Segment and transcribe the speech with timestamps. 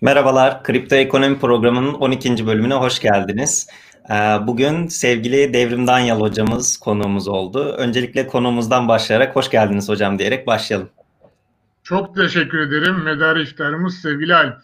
[0.00, 2.46] Merhabalar, Kripto Ekonomi Programı'nın 12.
[2.46, 3.68] bölümüne hoş geldiniz.
[4.10, 4.14] Ee,
[4.46, 7.74] bugün sevgili Devrim Danyal hocamız konuğumuz oldu.
[7.78, 10.88] Öncelikle konuğumuzdan başlayarak hoş geldiniz hocam diyerek başlayalım.
[11.82, 13.02] Çok teşekkür ederim.
[13.04, 14.58] Medar iftarımız sevgili Alp.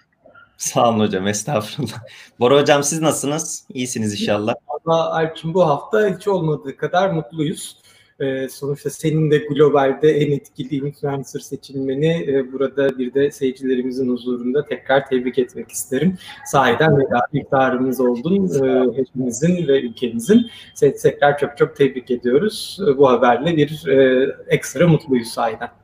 [0.57, 1.99] Sağ olun hocam, estağfurullah.
[2.41, 3.67] Bora hocam siz nasılsınız?
[3.69, 4.55] İyisiniz inşallah.
[4.69, 7.77] Valla Alp'cim bu hafta hiç olmadığı kadar mutluyuz.
[8.21, 14.65] Ee, sonuçta senin de globalde en etkili influencer seçilmeni e, burada bir de seyircilerimizin huzurunda
[14.65, 16.19] tekrar tebrik etmek isterim.
[16.47, 20.47] Sahiden mega iftarımız oldun e, hepimizin ve ülkemizin.
[20.75, 22.79] Seni tekrar çok çok tebrik ediyoruz.
[22.89, 25.84] E, bu haberle bir e, ekstra mutluyuz sahiden.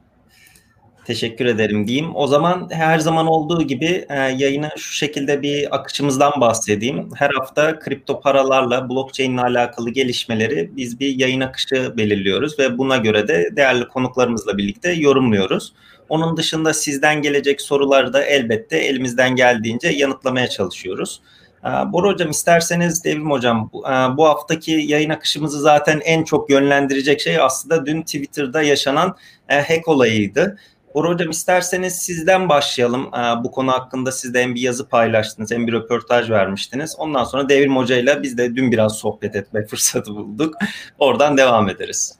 [1.11, 2.17] Teşekkür ederim diyeyim.
[2.17, 7.09] O zaman her zaman olduğu gibi e, yayını şu şekilde bir akışımızdan bahsedeyim.
[7.15, 12.97] Her hafta kripto paralarla, blockchain ile alakalı gelişmeleri biz bir yayın akışı belirliyoruz ve buna
[12.97, 15.73] göre de değerli konuklarımızla birlikte yorumluyoruz.
[16.09, 21.21] Onun dışında sizden gelecek soruları da elbette elimizden geldiğince yanıtlamaya çalışıyoruz.
[21.65, 26.51] E, Bora Hocam isterseniz Devrim Hocam bu, e, bu haftaki yayın akışımızı zaten en çok
[26.51, 29.17] yönlendirecek şey aslında dün Twitter'da yaşanan
[29.49, 30.57] e, hack olayıydı.
[30.95, 33.11] Bora Hocam isterseniz sizden başlayalım.
[33.15, 36.95] Ee, bu konu hakkında siz de hem bir yazı paylaştınız hem bir röportaj vermiştiniz.
[36.99, 40.55] Ondan sonra Devrim Hoca ile biz de dün biraz sohbet etme fırsatı bulduk.
[40.99, 42.17] Oradan devam ederiz.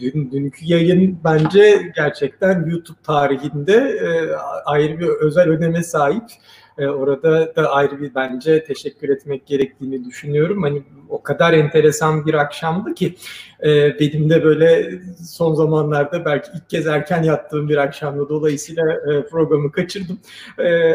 [0.00, 6.24] Dün, dünkü yayın bence gerçekten YouTube tarihinde e, ayrı bir özel öneme sahip.
[6.80, 10.62] E, orada da ayrı bir bence teşekkür etmek gerektiğini düşünüyorum.
[10.62, 13.14] Hani o kadar enteresan bir akşamdı ki
[13.64, 14.90] e, benim de böyle
[15.28, 20.18] son zamanlarda belki ilk kez erken yattığım bir akşamda dolayısıyla e, programı kaçırdım.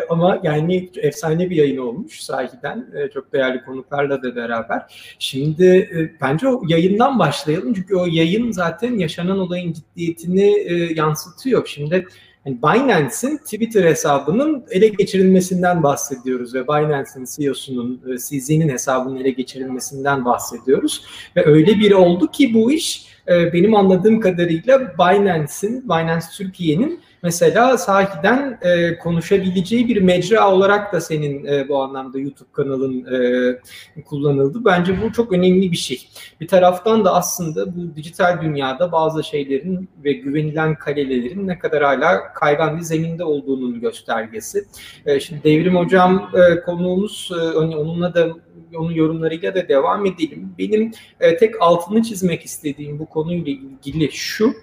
[0.09, 2.87] Ama yani efsane bir yayın olmuş sahiden.
[3.13, 4.81] Çok değerli konuklarla da beraber.
[5.19, 5.89] Şimdi
[6.21, 7.73] bence o yayından başlayalım.
[7.73, 10.53] Çünkü o yayın zaten yaşanan olayın ciddiyetini
[10.95, 11.67] yansıtıyor.
[11.67, 12.05] Şimdi
[12.45, 20.25] yani Binance'in Twitter hesabının ele geçirilmesinden bahsediyoruz ve Binance'in CEO'sunun, e, CZ'nin hesabının ele geçirilmesinden
[20.25, 21.05] bahsediyoruz.
[21.35, 27.77] Ve öyle biri oldu ki bu iş e, benim anladığım kadarıyla Binance'in, Binance Türkiye'nin mesela
[27.77, 34.65] sahiden e, konuşabileceği bir mecra olarak da senin e, bu anlamda YouTube kanalın e, kullanıldı.
[34.65, 36.07] Bence bu çok önemli bir şey.
[36.41, 42.33] Bir taraftan da aslında bu dijital dünyada bazı şeylerin ve güvenilen kalelerin ne kadar hala
[42.33, 44.65] kaygan bir zeminde olduğunun göstergesi.
[45.05, 48.27] E, şimdi Devrim Hocam e, konuğumuz, e, onunla da
[48.75, 50.49] onun yorumlarıyla da devam edelim.
[50.57, 54.53] Benim e, tek altını çizmek istediğim bu konuyla ilgili şu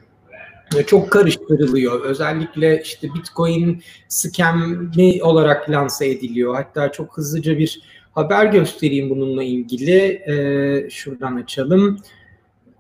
[0.87, 2.01] çok karıştırılıyor.
[2.01, 6.55] Özellikle işte Bitcoin scam'i olarak lanse ediliyor.
[6.55, 7.81] Hatta çok hızlıca bir
[8.13, 10.01] haber göstereyim bununla ilgili.
[10.01, 11.99] Ee, şuradan açalım.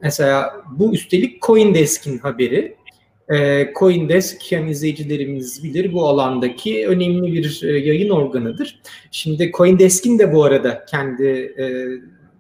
[0.02, 2.76] Mesela bu üstelik CoinDesk'in haberi.
[3.32, 8.80] Ee, CoinDesk yani izleyicilerimiz bilir bu alandaki önemli bir e, yayın organıdır.
[9.10, 11.24] Şimdi CoinDesk'in de bu arada kendi
[11.58, 11.64] e,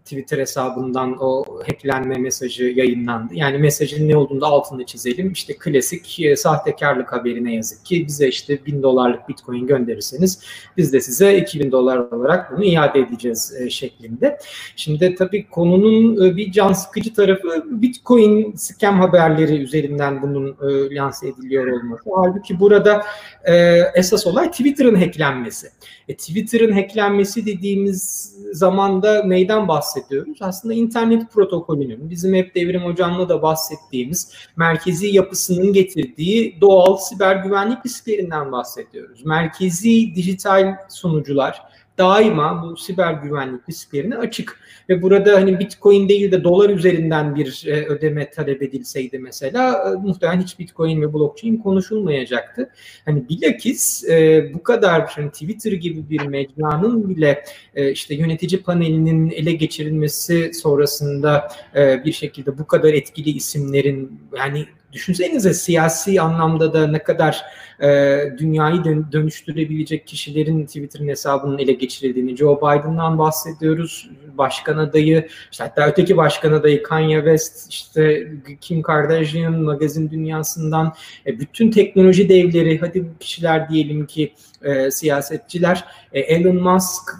[0.04, 3.34] Twitter hesabından o hacklenme mesajı yayınlandı.
[3.34, 5.32] Yani mesajın ne olduğunu da altında çizelim.
[5.32, 10.40] İşte klasik e, sahtekarlık haberine yazık ki bize işte bin dolarlık bitcoin gönderirseniz
[10.76, 14.38] biz de size 2000 dolar olarak bunu iade edeceğiz e, şeklinde.
[14.76, 21.28] Şimdi tabii konunun e, bir can sıkıcı tarafı bitcoin scam haberleri üzerinden bunun e, lanse
[21.28, 22.02] ediliyor olması.
[22.16, 23.04] Halbuki burada
[23.44, 25.68] e, esas olay Twitter'ın hacklenmesi.
[26.08, 29.91] E, Twitter'ın hacklenmesi dediğimiz zamanda neyden bahsediyoruz?
[30.40, 37.86] Aslında internet protokolünün, bizim hep Devrim Hocam'la da bahsettiğimiz merkezi yapısının getirdiği doğal siber güvenlik
[37.86, 39.24] risklerinden bahsediyoruz.
[39.24, 41.62] Merkezi dijital sunucular
[41.98, 44.60] daima bu siber güvenlik risklerine açık.
[44.88, 50.06] Ve burada hani Bitcoin değil de dolar üzerinden bir e, ödeme talep edilseydi mesela e,
[50.06, 52.70] muhtemelen hiç Bitcoin ve blockchain konuşulmayacaktı.
[53.04, 57.44] Hani bilakis e, bu kadar hani Twitter gibi bir mecranın bile
[57.74, 64.66] e, işte yönetici panelinin ele geçirilmesi sonrasında e, bir şekilde bu kadar etkili isimlerin yani
[64.92, 67.44] düşünsenize siyasi anlamda da ne kadar
[67.82, 75.86] e, dünyayı dönüştürebilecek kişilerin Twitter'ın hesabının ele geçirildiğini, Joe Biden'dan bahsediyoruz, başkan adayı, işte hatta
[75.86, 80.94] öteki başkan adayı Kanye West, işte Kim Kardashian, magazin dünyasından,
[81.26, 87.10] e, bütün teknoloji devleri, hadi bu kişiler diyelim ki e, siyasetçiler, e, Elon Musk,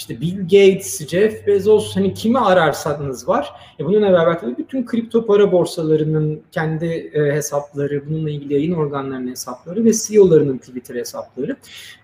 [0.00, 3.52] işte Bill Gates, Jeff Bezos hani kimi ararsanız var.
[3.80, 9.30] E bununla beraber tabii bütün kripto para borsalarının kendi e, hesapları, bununla ilgili yayın organlarının
[9.30, 11.56] hesapları ve CEO'larının Twitter hesapları.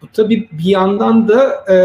[0.03, 1.77] Bu tabii bir yandan da e,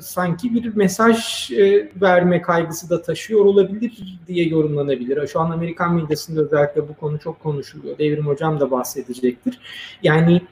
[0.00, 5.26] sanki bir mesaj e, verme kaygısı da taşıyor olabilir diye yorumlanabilir.
[5.26, 7.98] Şu an Amerikan medyasında özellikle bu konu çok konuşuluyor.
[7.98, 9.58] Devrim Hocam da bahsedecektir.
[10.02, 10.42] Yani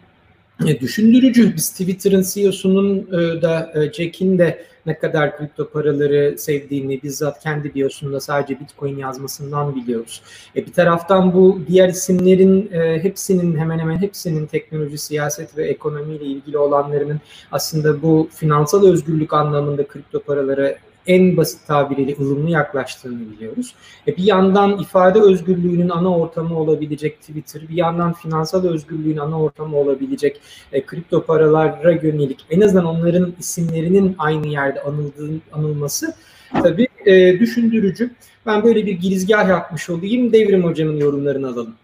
[0.67, 1.57] düşündürücü.
[1.57, 7.75] Biz Twitter'ın CEO'sunun e, da e, Jack'in de ne kadar kripto paraları sevdiğini bizzat kendi
[7.75, 10.23] biosunda sadece Bitcoin yazmasından biliyoruz.
[10.57, 16.25] E, bir taraftan bu diğer isimlerin e, hepsinin hemen hemen hepsinin teknoloji, siyaset ve ekonomiyle
[16.25, 17.21] ilgili olanlarının
[17.53, 23.75] aslında bu finansal özgürlük anlamında kripto paralara en basit tabiriyle ılımlı yaklaştığını biliyoruz.
[24.07, 29.77] E bir yandan ifade özgürlüğünün ana ortamı olabilecek Twitter, bir yandan finansal özgürlüğün ana ortamı
[29.77, 30.41] olabilecek
[30.73, 36.15] e, kripto paralara yönelik en azından onların isimlerinin aynı yerde anıldığı, anılması
[36.53, 38.11] tabii e, düşündürücü.
[38.47, 40.33] Ben böyle bir girizgah yapmış olayım.
[40.33, 41.75] Devrim Hocam'ın yorumlarını alalım.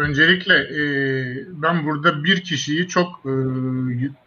[0.00, 0.82] Öncelikle e,
[1.62, 3.32] ben burada bir kişiyi çok e,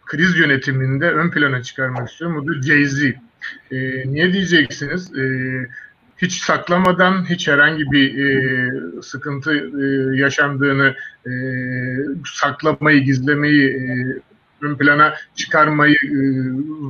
[0.06, 2.36] kriz yönetiminde ön plana çıkarmak istiyorum.
[2.36, 3.14] O da Jay-Z.
[3.70, 3.76] E,
[4.12, 5.18] niye diyeceksiniz?
[5.18, 5.24] E,
[6.18, 8.70] hiç saklamadan hiç herhangi bir e,
[9.02, 10.94] sıkıntı e, yaşandığını
[11.26, 11.32] e,
[12.34, 13.84] saklamayı, gizlemeyi, e,
[14.60, 16.18] ön plana çıkarmayı e,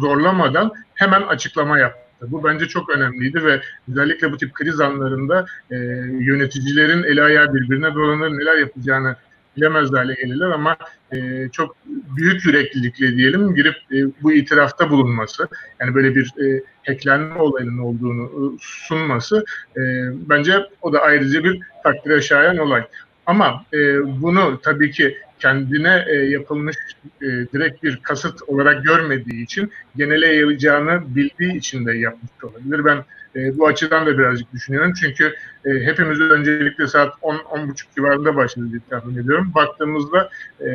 [0.00, 2.03] zorlamadan hemen açıklama yaptı.
[2.28, 3.60] Bu bence çok önemliydi ve
[3.90, 5.76] özellikle bu tip kriz anlarında e,
[6.20, 9.16] yöneticilerin el ayağı birbirine dolanır neler yapacağını
[9.56, 10.76] bilemez hale gelirler ama
[11.12, 11.76] e, çok
[12.16, 15.48] büyük yüreklilikle diyelim girip e, bu itirafta bulunması
[15.80, 19.44] yani böyle bir e, hacklenme olayının olduğunu e, sunması
[19.76, 19.80] e,
[20.28, 22.84] bence o da ayrıca bir takdire şayan olay.
[23.26, 23.78] Ama e,
[24.22, 26.76] bunu tabii ki kendine e, yapılmış
[27.23, 32.84] e, direkt bir kasıt olarak görmediği için genele yayılacağını bildiği için de yapmış olabilir.
[32.84, 33.05] Ben
[33.36, 34.93] e, bu açıdan da birazcık düşünüyorum.
[35.01, 35.34] Çünkü
[35.65, 39.53] e, hepimiz öncelikle saat 10-10.30 civarında başladı diye tahmin ediyorum.
[39.55, 40.67] Baktığımızda e,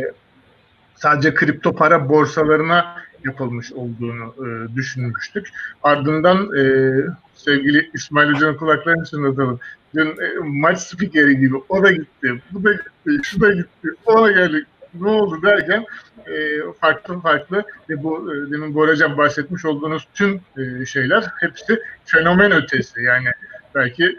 [1.02, 5.48] sadece kripto para borsalarına yapılmış olduğunu e, düşünmüştük.
[5.84, 6.94] Ardından e,
[7.36, 9.60] sevgili İsmail Hoca'nın kulaklarını çınlatalım.
[9.96, 14.24] Dün e, maç spikeri gibi o da gitti, bu da gitti, şu da gitti, o
[14.24, 14.66] da geldi.
[14.94, 15.86] Ne oldu derken
[16.28, 22.52] e, farklı farklı ve bu e, demin Boracam bahsetmiş olduğunuz tüm e, şeyler hepsi fenomen
[22.52, 23.04] ötesi.
[23.04, 23.28] Yani
[23.76, 24.18] belki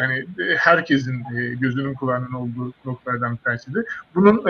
[0.00, 0.26] hani
[0.56, 1.24] herkesin
[1.60, 3.84] gözünün kulağının olduğu noktalardan bir tanesidir.
[4.14, 4.44] Bunun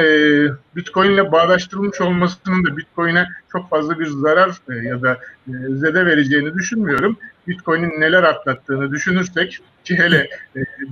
[0.76, 4.50] Bitcoin ile bağdaştırılmış olmasının da Bitcoin'e çok fazla bir zarar
[4.82, 5.20] ya da
[5.68, 7.16] zede vereceğini düşünmüyorum.
[7.48, 10.28] Bitcoin'in neler atlattığını düşünürsek ki hele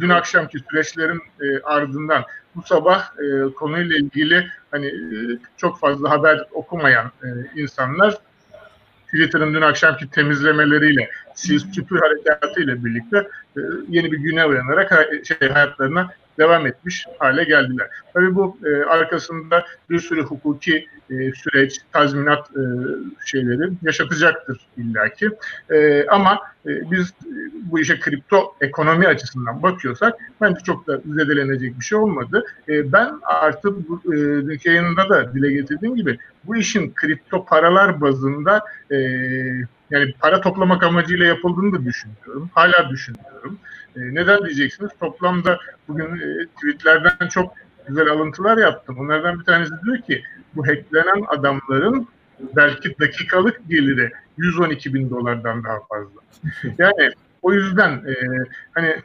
[0.00, 1.22] dün akşamki süreçlerin
[1.64, 2.24] ardından
[2.56, 3.10] bu sabah
[3.56, 8.18] konuyla ilgili hani e, çok fazla haber okumayan e, insanlar
[9.06, 14.92] Twitter'ın dün akşamki temizlemeleriyle, sil süpür harekatıyla birlikte e, yeni bir güne uyanarak
[15.24, 17.88] şey, hayatlarına devam etmiş hale geldiler.
[18.14, 22.62] Tabii bu e, arkasında bir sürü hukuki e, süreç, tazminat e,
[23.26, 25.30] şeyleri yaşatacaktır illaki.
[25.70, 27.32] E, ama e, biz e,
[27.70, 32.44] bu işe kripto ekonomi açısından bakıyorsak bence çok da zedelenecek bir şey olmadı.
[32.68, 34.18] E, ben artık bu e,
[34.64, 38.64] yayında da dile getirdiğim gibi bu işin kripto paralar bazında
[39.90, 42.50] yani para toplamak amacıyla yapıldığını da düşünüyorum.
[42.54, 43.58] Hala düşünüyorum.
[43.96, 44.90] Neden diyeceksiniz?
[45.00, 45.58] Toplamda
[45.88, 46.20] bugün
[46.56, 47.54] tweetlerden çok
[47.88, 48.98] güzel alıntılar yaptım.
[48.98, 50.22] Onlardan bir tanesi diyor ki
[50.56, 52.08] bu hacklenen adamların
[52.56, 56.20] belki dakikalık geliri 112 bin dolardan daha fazla.
[56.78, 57.10] Yani
[57.42, 58.14] o yüzden e,
[58.74, 58.96] hani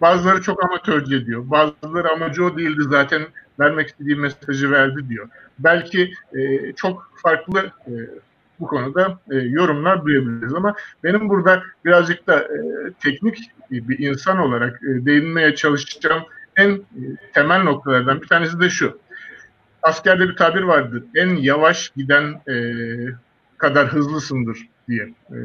[0.00, 1.50] bazıları çok amatörce diyor.
[1.50, 3.22] Bazıları amacı o değildi zaten
[3.60, 5.28] vermek istediği mesajı verdi diyor.
[5.58, 7.92] Belki e, çok farklı e,
[8.60, 10.74] bu konuda e, yorumlar duyabiliriz ama
[11.04, 12.58] benim burada birazcık da e,
[13.02, 16.22] teknik bir insan olarak e, değinmeye çalışacağım
[16.56, 16.82] en e,
[17.34, 18.98] temel noktalardan bir tanesi de şu.
[19.86, 21.04] Askerde bir tabir vardır.
[21.14, 22.54] En yavaş giden e,
[23.58, 25.04] kadar hızlısındır diye.
[25.30, 25.38] E,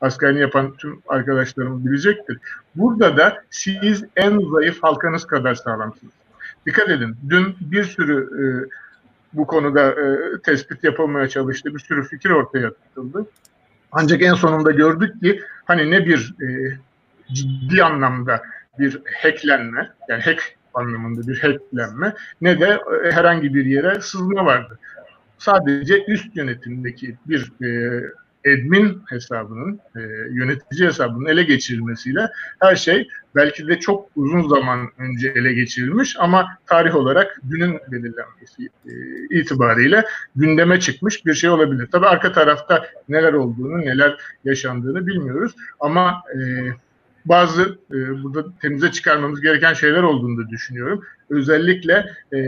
[0.00, 2.38] askerini yapan tüm arkadaşlarım bilecektir.
[2.74, 6.12] Burada da siz en zayıf halkanız kadar sağlamsınız.
[6.66, 7.16] Dikkat edin.
[7.28, 8.44] Dün bir sürü e,
[9.32, 11.74] bu konuda e, tespit yapılmaya çalıştı.
[11.74, 13.26] Bir sürü fikir ortaya atıldı.
[13.92, 16.78] Ancak en sonunda gördük ki hani ne bir e,
[17.32, 18.42] ciddi anlamda
[18.78, 24.78] bir hacklenme, yani hack anlamında bir hacklenme ne de e, herhangi bir yere sızma vardı.
[25.38, 28.02] Sadece üst yönetimdeki bir e,
[28.46, 32.28] admin hesabının, e, yönetici hesabının ele geçirilmesiyle
[32.60, 38.68] her şey belki de çok uzun zaman önce ele geçirilmiş ama tarih olarak dünün belirlenmesi
[38.86, 38.92] e,
[39.40, 40.04] itibariyle
[40.36, 41.88] gündeme çıkmış bir şey olabilir.
[41.92, 46.38] Tabii arka tarafta neler olduğunu, neler yaşandığını bilmiyoruz ama e,
[47.28, 51.04] bazı e, burada temize çıkarmamız gereken şeyler olduğunu da düşünüyorum.
[51.30, 52.38] Özellikle e,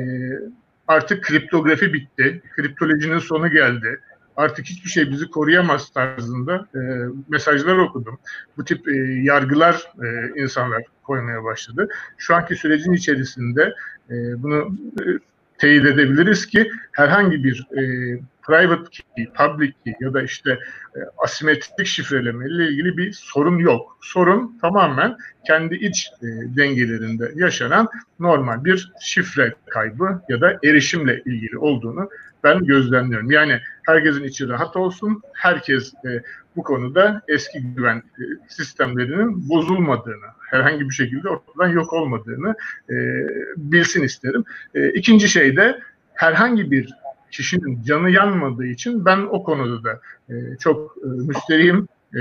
[0.89, 4.01] artık kriptografi bitti, kriptolojinin sonu geldi
[4.39, 6.81] artık hiçbir şey bizi koruyamaz tarzında e,
[7.29, 8.19] mesajlar okudum.
[8.57, 8.93] Bu tip e,
[9.23, 11.89] yargılar e, insanlar koymaya başladı.
[12.19, 13.75] Şu anki sürecin içerisinde
[14.11, 15.05] e, bunu e,
[15.59, 17.83] teyit edebiliriz ki herhangi bir e,
[18.49, 20.51] private key, public key ya da işte
[20.97, 23.99] e, asimetrik şifreleme ile ilgili bir sorun yok.
[24.01, 27.89] Sorun tamamen kendi iç e, dengelerinde yaşanan
[28.21, 32.11] normal bir şifre kaybı ya da erişimle ilgili olduğunu
[32.45, 33.31] ben gözlemliyorum.
[33.31, 36.23] Yani herkesin içi rahat olsun, herkes e,
[36.57, 42.55] bu konuda eski güven e, sistemlerinin bozulmadığını, herhangi bir şekilde ortadan yok olmadığını
[42.91, 42.95] e,
[43.57, 44.45] bilsin isterim.
[44.75, 45.81] E, ikinci şey de
[46.15, 46.95] herhangi bir
[47.31, 52.21] kişinin canı yanmadığı için ben o konuda da e, çok e, müsterihim, e,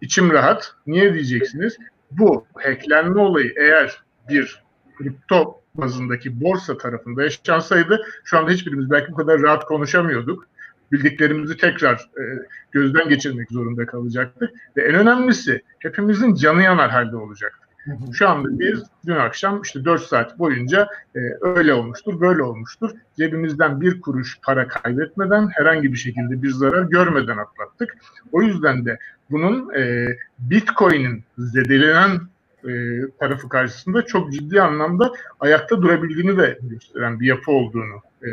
[0.00, 0.74] içim rahat.
[0.86, 1.76] Niye diyeceksiniz?
[2.10, 4.62] Bu hacklenme olayı eğer bir
[4.98, 10.46] kripto bazındaki borsa tarafında yaşansaydı şu anda hiçbirimiz belki bu kadar rahat konuşamıyorduk.
[10.92, 12.22] Bildiklerimizi tekrar e,
[12.72, 14.50] gözden geçirmek zorunda kalacaktık.
[14.76, 17.66] Ve en önemlisi hepimizin canı yanar halde olacaktı.
[18.12, 22.90] Şu anda biz dün akşam işte 4 saat boyunca e, öyle olmuştur, böyle olmuştur.
[23.16, 27.96] Cebimizden bir kuruş para kaybetmeden herhangi bir şekilde bir zarar görmeden atlattık.
[28.32, 28.98] O yüzden de
[29.30, 30.06] bunun e,
[30.38, 32.20] Bitcoin'in zedelenen
[32.68, 38.28] e, tarafı karşısında çok ciddi anlamda ayakta durabildiğini de gösteren bir yapı olduğunu e,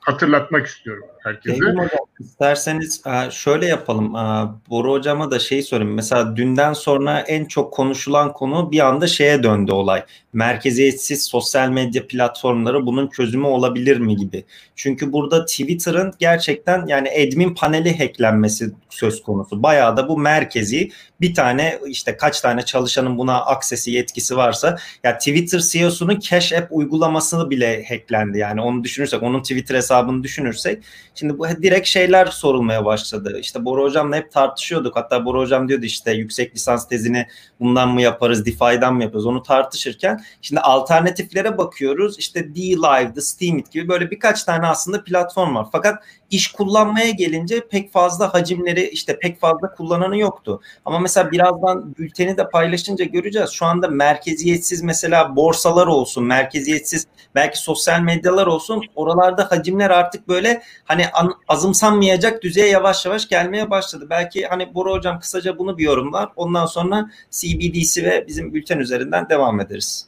[0.00, 1.56] hatırlatmak istiyorum herkese.
[1.56, 1.88] Hocam,
[2.20, 4.16] isterseniz e, şöyle yapalım.
[4.16, 5.94] E, Boru hocama da şey sorayım.
[5.94, 10.04] Mesela dünden sonra en çok konuşulan konu bir anda şeye döndü olay.
[10.32, 14.44] Merkeziyetsiz sosyal medya platformları bunun çözümü olabilir mi gibi.
[14.76, 19.62] Çünkü burada Twitter'ın gerçekten yani admin paneli hacklenmesi söz konusu.
[19.62, 25.18] Bayağı da bu merkezi bir tane işte kaç tane çalışanın buna aksesi yetkisi varsa ya
[25.18, 28.38] Twitter CEO'sunun Cash App uygulamasını bile hacklendi.
[28.38, 30.82] Yani onu düşünürsek onun Twitter hesabını düşünürsek
[31.14, 33.38] şimdi bu direkt şeyler sorulmaya başladı.
[33.40, 34.96] İşte Bora hocamla hep tartışıyorduk.
[34.96, 37.26] Hatta Bora hocam diyordu işte yüksek lisans tezini
[37.60, 42.18] bundan mı yaparız, DeFi'den mı yaparız onu tartışırken şimdi alternatiflere bakıyoruz.
[42.18, 45.66] İşte D-Live, The Steemit gibi böyle birkaç tane aslında platform var.
[45.72, 50.60] Fakat iş kullanmaya gelince pek fazla hacimleri işte pek fazla kullananı yoktu.
[50.84, 53.50] Ama mesela birazdan bülteni de paylaşınca göreceğiz.
[53.50, 58.82] Şu anda merkeziyetsiz mesela borsalar olsun, merkeziyetsiz belki sosyal medyalar olsun.
[58.94, 61.06] Oralarda hacimler artık böyle hani
[61.48, 64.06] azımsanmayacak düzeye yavaş yavaş gelmeye başladı.
[64.10, 66.28] Belki hani Bora hocam kısaca bunu bir yorumlar.
[66.36, 70.06] Ondan sonra CBDC ve bizim bülten üzerinden devam ederiz.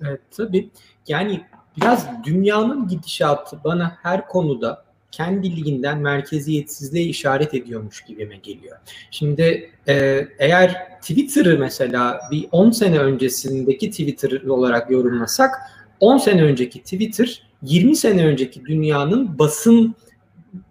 [0.00, 0.70] Evet tabii.
[1.08, 1.44] Yani
[1.76, 8.76] biraz dünyanın gidişatı bana her konuda kendiliğinden merkeziyetsizliğe işaret ediyormuş gibime geliyor.
[9.10, 15.54] Şimdi e, eğer Twitter'ı mesela bir 10 sene öncesindeki Twitter olarak yorumlasak
[16.00, 19.94] 10 sene önceki Twitter 20 sene önceki dünyanın basın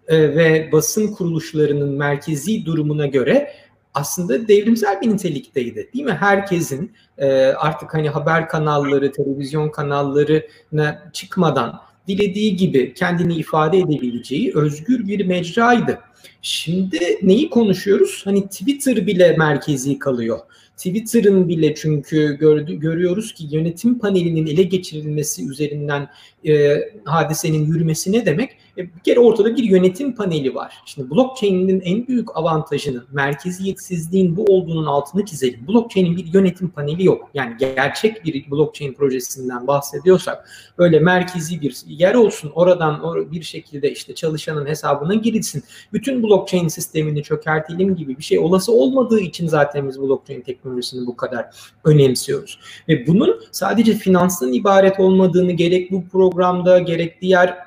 [0.08, 3.54] e, ve basın kuruluşlarının merkezi durumuna göre
[3.94, 6.18] aslında devrimsel bir nitelikteydi değil mi?
[6.20, 15.08] Herkesin e, artık hani haber kanalları, televizyon kanallarına çıkmadan dilediği gibi kendini ifade edebileceği özgür
[15.08, 16.00] bir mecraydı.
[16.42, 18.22] Şimdi neyi konuşuyoruz?
[18.26, 20.40] Hani Twitter bile merkezi kalıyor.
[20.78, 26.10] Twitter'ın bile çünkü gördü, görüyoruz ki yönetim panelinin ele geçirilmesi üzerinden
[26.48, 28.58] e, hadisenin yürümesi ne demek?
[28.78, 30.74] E, bir kere ortada bir yönetim paneli var.
[30.86, 35.68] Şimdi blockchain'in en büyük avantajını, merkeziyetsizliğin bu olduğunun altını çizelim.
[35.68, 37.30] Blockchain'in bir yönetim paneli yok.
[37.34, 42.52] Yani gerçek bir blockchain projesinden bahsediyorsak böyle merkezi bir yer olsun.
[42.56, 43.02] Oradan
[43.32, 45.64] bir şekilde işte çalışanın hesabına girilsin.
[45.94, 51.16] Bütün blockchain sistemini çökertelim gibi bir şey olası olmadığı için zaten biz blockchain teknolojisini bu
[51.16, 51.46] kadar
[51.84, 52.60] önemsiyoruz.
[52.90, 57.65] Ve bunun sadece finanstan ibaret olmadığını gerek bu programda gerek diğer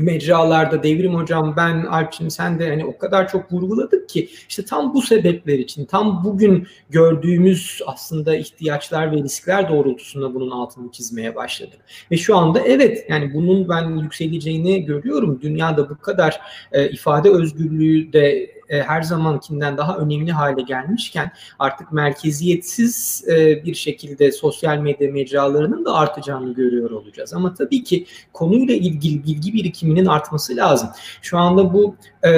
[0.00, 4.94] mecralarda devrim hocam ben Alpçin sen de hani o kadar çok vurguladık ki işte tam
[4.94, 11.80] bu sebepler için tam bugün gördüğümüz aslında ihtiyaçlar ve riskler doğrultusunda bunun altını çizmeye başladık.
[12.10, 15.40] Ve şu anda evet yani bunun ben yükseleceğini görüyorum.
[15.42, 16.40] Dünyada bu kadar
[16.72, 23.74] e, ifade özgürlüğü de e, her zamankinden daha önemli hale gelmişken artık merkeziyetsiz e, bir
[23.74, 27.34] şekilde sosyal medya mecralarının da artacağını görüyor olacağız.
[27.34, 30.88] Ama tabii ki konuyla ilgili bilgi birikiminin artması lazım.
[31.22, 32.30] Şu anda bu e,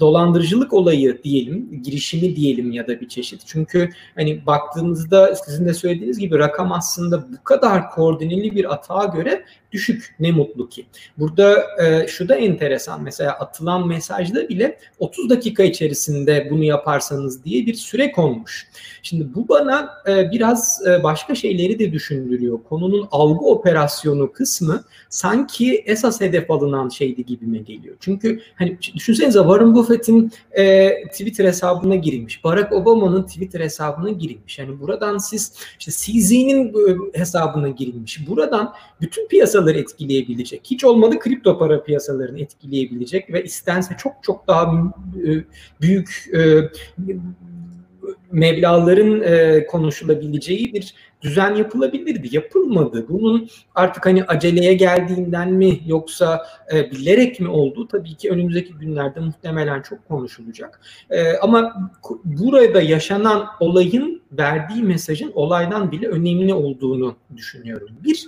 [0.00, 3.42] dolandırıcılık olayı diyelim, girişimi diyelim ya da bir çeşit.
[3.46, 9.44] Çünkü hani baktığımızda sizin de söylediğiniz gibi rakam aslında bu kadar koordineli bir atağa göre
[9.76, 10.86] düşük ne mutlu ki.
[11.18, 17.66] Burada e, şu da enteresan mesela atılan mesajda bile 30 dakika içerisinde bunu yaparsanız diye
[17.66, 18.68] bir süre konmuş.
[19.02, 22.58] Şimdi bu bana e, biraz e, başka şeyleri de düşündürüyor.
[22.68, 27.96] Konunun algı operasyonu kısmı sanki esas hedef alınan şeydi gibime geliyor.
[28.00, 32.44] Çünkü hani düşünsenize Warren Buffett'in e, Twitter hesabına girilmiş.
[32.44, 34.58] Barack Obama'nın Twitter hesabına girilmiş.
[34.58, 38.28] Yani buradan siz işte CZ'nin e, hesabına girilmiş.
[38.28, 40.60] Buradan bütün piyasalar piyasaları etkileyebilecek.
[40.64, 44.72] Hiç olmadı kripto para piyasalarını etkileyebilecek ve istense çok çok daha
[45.26, 45.30] e,
[45.80, 46.70] büyük e,
[48.32, 52.28] meblaların e, konuşulabileceği bir düzen yapılabilirdi.
[52.36, 53.06] Yapılmadı.
[53.08, 59.82] Bunun artık hani aceleye geldiğinden mi yoksa bilerek mi olduğu tabii ki önümüzdeki günlerde muhtemelen
[59.82, 60.80] çok konuşulacak.
[61.42, 61.90] Ama
[62.24, 67.88] burada yaşanan olayın verdiği mesajın olaydan bile önemli olduğunu düşünüyorum.
[68.04, 68.26] Bir,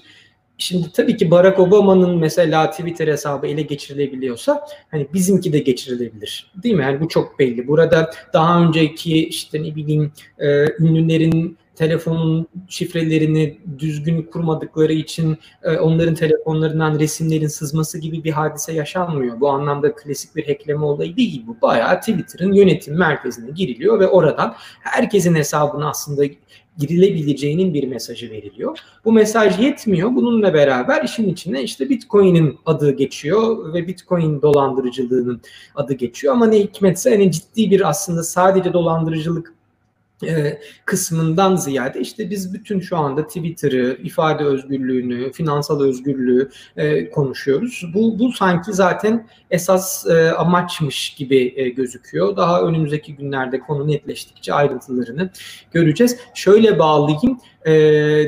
[0.58, 6.52] Şimdi tabii ki Barack Obama'nın mesela Twitter hesabı ele geçirilebiliyorsa hani bizimki de geçirilebilir.
[6.62, 6.82] Değil mi?
[6.82, 7.68] Yani bu çok belli.
[7.68, 16.14] Burada daha önceki işte ne bileyim e, ünlülerin telefonun şifrelerini düzgün kurmadıkları için e, onların
[16.14, 19.40] telefonlarından resimlerin sızması gibi bir hadise yaşanmıyor.
[19.40, 21.56] Bu anlamda klasik bir hackleme olayı değil bu.
[21.62, 26.24] Bayağı Twitter'ın yönetim merkezine giriliyor ve oradan herkesin hesabını aslında
[26.78, 28.78] girilebileceğinin bir mesajı veriliyor.
[29.04, 30.14] Bu mesaj yetmiyor.
[30.14, 35.40] Bununla beraber işin içine işte Bitcoin'in adı geçiyor ve Bitcoin dolandırıcılığının
[35.74, 36.34] adı geçiyor.
[36.34, 39.57] Ama ne hikmetse hani ciddi bir aslında sadece dolandırıcılık
[40.26, 47.84] e, kısmından ziyade işte biz bütün şu anda Twitter'ı, ifade özgürlüğünü, finansal özgürlüğü e, konuşuyoruz.
[47.94, 52.36] Bu, bu sanki zaten esas e, amaçmış gibi e, gözüküyor.
[52.36, 55.30] Daha önümüzdeki günlerde konu netleştikçe ayrıntılarını
[55.72, 56.16] göreceğiz.
[56.34, 57.40] Şöyle bağlayayım.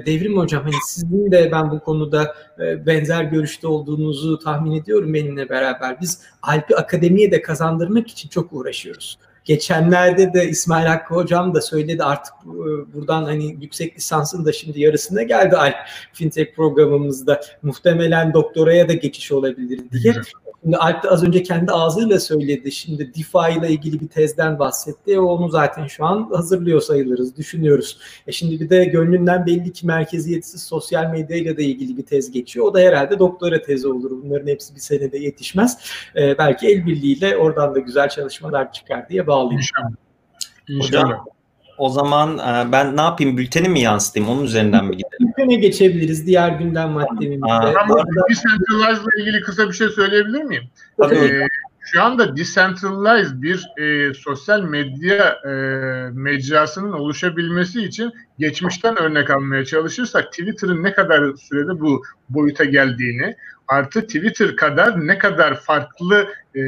[0.06, 6.00] Devrim Hocam hani sizin de ben bu konuda benzer görüşte olduğunuzu tahmin ediyorum benimle beraber.
[6.00, 9.18] Biz Alp'i akademiye de kazandırmak için çok uğraşıyoruz.
[9.44, 14.80] Geçenlerde de İsmail Hakkı hocam da söyledi artık e, buradan hani yüksek lisansın da şimdi
[14.80, 15.74] yarısına geldi Alp
[16.12, 17.40] fintech programımızda.
[17.62, 20.14] Muhtemelen doktoraya da geçiş olabilir diye.
[20.62, 22.72] Şimdi Alp de az önce kendi ağzıyla söyledi.
[22.72, 25.12] Şimdi DeFi ile ilgili bir tezden bahsetti.
[25.12, 27.98] E onu zaten şu an hazırlıyor sayılırız, düşünüyoruz.
[28.26, 32.66] E şimdi bir de gönlünden belli ki merkeziyetsiz sosyal medyayla da ilgili bir tez geçiyor.
[32.66, 34.10] O da herhalde doktora tezi olur.
[34.24, 35.78] Bunların hepsi bir senede yetişmez.
[36.16, 39.60] E, belki el birliğiyle oradan da güzel çalışmalar çıkar diye bağlayayım.
[39.60, 39.90] İnşallah.
[40.68, 41.04] İnşallah.
[41.04, 41.24] Hocam,
[41.80, 43.38] o zaman e, ben ne yapayım?
[43.38, 44.28] Bülteni mi yansıtayım?
[44.28, 45.28] Onun üzerinden mi gidelim?
[45.28, 46.26] Bültene geçebiliriz.
[46.26, 47.46] Diğer gündem maddemizde.
[47.52, 50.64] Ama decentralized ile ilgili kısa bir şey söyleyebilir miyim?
[50.98, 51.14] Tabii.
[51.14, 51.46] Ee,
[51.80, 55.50] şu anda decentralized bir e, sosyal medya e,
[56.12, 63.36] mecrasının oluşabilmesi için geçmişten örnek almaya çalışırsak Twitter'ın ne kadar sürede bu boyuta geldiğini
[63.68, 66.60] artı Twitter kadar ne kadar farklı e,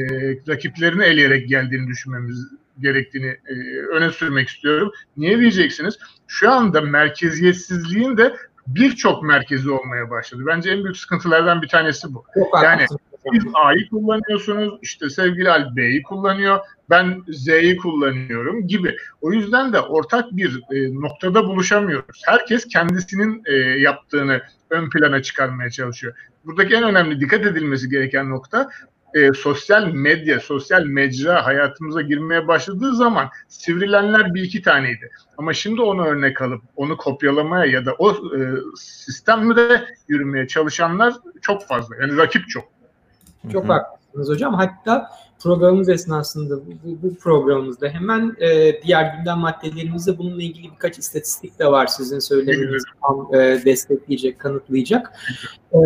[0.47, 2.47] rakiplerini eleyerek geldiğini düşünmemiz
[2.79, 3.53] gerektiğini e,
[3.91, 4.91] öne sürmek istiyorum.
[5.17, 5.99] Niye diyeceksiniz?
[6.27, 8.35] Şu anda merkeziyetsizliğin de
[8.67, 10.43] birçok merkezi olmaya başladı.
[10.45, 12.25] Bence en büyük sıkıntılardan bir tanesi bu.
[12.63, 12.85] yani
[13.31, 16.59] siz A'yı kullanıyorsunuz, işte sevgili Al B'yi kullanıyor,
[16.89, 18.97] ben Z'yi kullanıyorum gibi.
[19.21, 22.21] O yüzden de ortak bir e, noktada buluşamıyoruz.
[22.25, 26.13] Herkes kendisinin e, yaptığını ön plana çıkarmaya çalışıyor.
[26.45, 28.69] Buradaki en önemli dikkat edilmesi gereken nokta
[29.13, 35.11] e, sosyal medya, sosyal mecra hayatımıza girmeye başladığı zaman sivrilenler bir iki taneydi.
[35.37, 38.39] Ama şimdi onu örnek alıp onu kopyalamaya ya da o e,
[38.75, 41.95] sistemle yürümeye çalışanlar çok fazla.
[42.01, 42.63] Yani rakip çok.
[43.51, 44.53] Çok haklısınız hocam.
[44.53, 45.09] Hatta
[45.43, 51.67] programımız esnasında bu, bu programımızda hemen e, diğer gündem maddelerimizde bununla ilgili birkaç istatistik de
[51.67, 55.13] var sizin söylemenizi tam e, destekleyecek, kanıtlayacak.
[55.73, 55.77] E,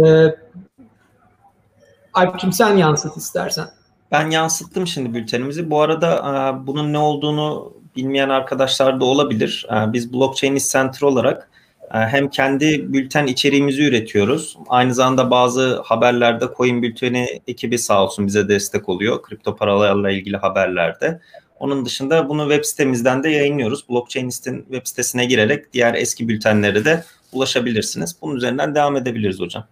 [2.18, 3.68] Alp'cim sen yansıt istersen.
[4.12, 5.70] Ben yansıttım şimdi bültenimizi.
[5.70, 9.68] Bu arada e, bunun ne olduğunu bilmeyen arkadaşlar da olabilir.
[9.72, 11.50] E, biz Blockchain Center olarak
[11.94, 14.58] e, hem kendi bülten içeriğimizi üretiyoruz.
[14.70, 19.22] Aynı zamanda bazı haberlerde Coin Bülteni ekibi sağ olsun bize destek oluyor.
[19.22, 21.22] Kripto paralarla ilgili haberlerde.
[21.60, 23.90] Onun dışında bunu web sitemizden de yayınlıyoruz.
[23.90, 28.16] Blockchainist'in web sitesine girerek diğer eski bültenlere de ulaşabilirsiniz.
[28.22, 29.64] Bunun üzerinden devam edebiliriz hocam.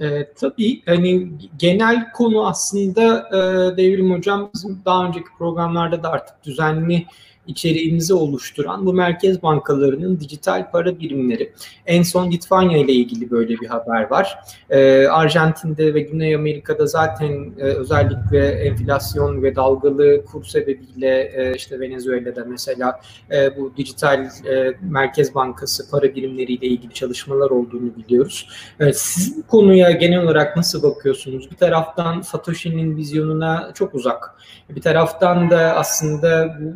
[0.00, 6.44] E, tabii hani genel konu aslında e, Devrim Hocam bizim daha önceki programlarda da artık
[6.44, 7.06] düzenli
[7.48, 11.52] içeriğimizi oluşturan bu merkez bankalarının dijital para birimleri.
[11.86, 14.38] En son Litvanya ile ilgili böyle bir haber var.
[14.70, 21.80] Ee, Arjantin'de ve Güney Amerika'da zaten e, özellikle enflasyon ve dalgalı kur sebebiyle e, işte
[21.80, 23.00] Venezuela'da mesela
[23.32, 28.48] e, bu dijital e, merkez bankası para birimleriyle ilgili çalışmalar olduğunu biliyoruz.
[28.80, 31.50] E, siz bu konuya genel olarak nasıl bakıyorsunuz?
[31.50, 34.34] Bir taraftan Satoshi'nin vizyonuna çok uzak.
[34.68, 36.74] Bir taraftan da aslında bu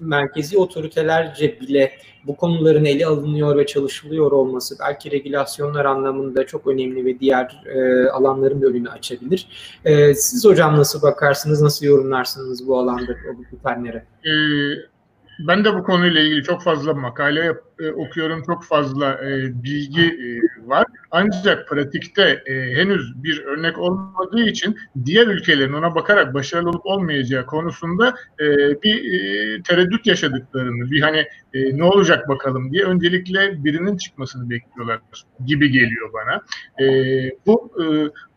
[0.00, 1.92] merkezi otoritelerce bile
[2.26, 8.08] bu konuların ele alınıyor ve çalışılıyor olması belki regülasyonlar anlamında çok önemli ve diğer e,
[8.08, 9.48] alanların da önünü açabilir.
[9.84, 14.04] E, siz hocam nasıl bakarsınız, nasıl yorumlarsınız bu alanda bu bitenlere?
[14.24, 14.30] Ee,
[15.38, 20.04] ben de bu konuyla ilgili çok fazla makale yap e, okuyorum, çok fazla e, bilgi
[20.04, 20.86] e, var.
[21.10, 27.46] Ancak pratikte e, henüz bir örnek olmadığı için diğer ülkelerin ona bakarak başarılı olup olmayacağı
[27.46, 28.46] konusunda e,
[28.82, 35.00] bir e, tereddüt yaşadıklarını, bir hani e, ne olacak bakalım diye öncelikle birinin çıkmasını bekliyorlar
[35.46, 36.40] gibi geliyor bana.
[36.80, 36.86] E,
[37.46, 37.84] bu e,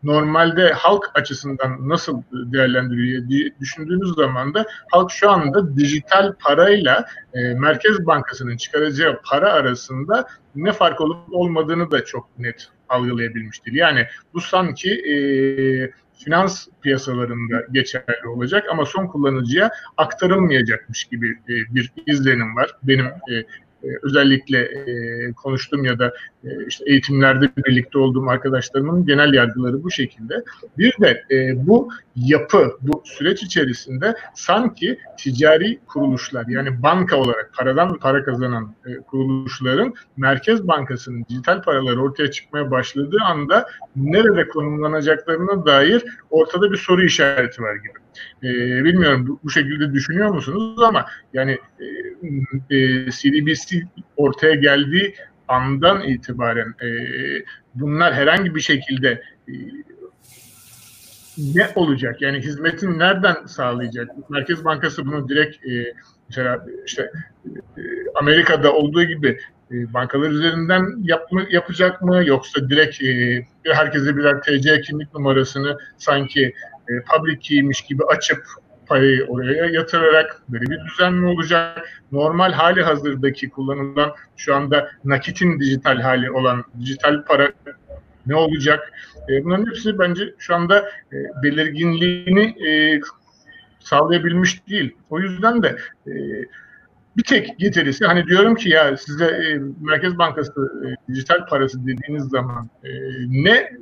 [0.02, 7.54] normalde halk açısından nasıl değerlendiriliyor diye düşündüğünüz zaman da halk şu anda dijital parayla e,
[7.54, 13.72] Merkez Bankası'nın çıkaracağı para arasında ne fark olup olmadığını da çok net algılayabilmiştir.
[13.72, 15.14] Yani bu sanki e,
[16.24, 22.76] finans piyasalarında geçerli olacak ama son kullanıcıya aktarılmayacakmış gibi e, bir izlenim var.
[22.82, 23.44] Benim e,
[24.02, 26.12] özellikle e, konuştuğum ya da
[26.44, 30.44] e, işte eğitimlerde birlikte olduğum arkadaşlarımın genel yargıları bu şekilde.
[30.78, 37.98] Bir de e, bu yapı, bu süreç içerisinde sanki ticari kuruluşlar yani banka olarak paradan
[37.98, 46.04] para kazanan e, kuruluşların Merkez Bankası'nın dijital paraları ortaya çıkmaya başladığı anda nerede konumlanacaklarına dair
[46.30, 48.07] ortada bir soru işareti var gibi.
[48.42, 48.48] E,
[48.84, 53.82] bilmiyorum bu, bu şekilde düşünüyor musunuz ama yani e, e, CDBC
[54.16, 55.14] ortaya geldiği
[55.48, 56.88] andan itibaren e,
[57.74, 59.52] bunlar herhangi bir şekilde e,
[61.38, 62.22] ne olacak?
[62.22, 64.30] Yani hizmetin nereden sağlayacak?
[64.30, 65.94] Merkez Bankası bunu direkt e,
[66.28, 67.10] mesela işte
[67.46, 67.80] e,
[68.14, 69.38] Amerika'da olduğu gibi
[69.70, 76.54] e, bankalar üzerinden yap, yapacak mı yoksa direkt e, herkese birer TC kimlik numarasını sanki
[76.88, 78.42] e, public key'miş gibi açıp
[78.86, 81.88] parayı oraya yatırarak böyle bir düzen mi olacak?
[82.12, 87.52] Normal hali hazırdaki kullanılan şu anda nakitin dijital hali olan dijital para
[88.26, 88.92] ne olacak?
[89.28, 90.78] E, bunların hepsi bence şu anda
[91.12, 93.00] e, belirginliğini e,
[93.80, 94.96] sağlayabilmiş değil.
[95.10, 96.12] O yüzden de e,
[97.16, 100.52] bir tek getirisi hani diyorum ki ya size e, Merkez Bankası
[100.86, 102.90] e, dijital parası dediğiniz zaman e,
[103.28, 103.72] ne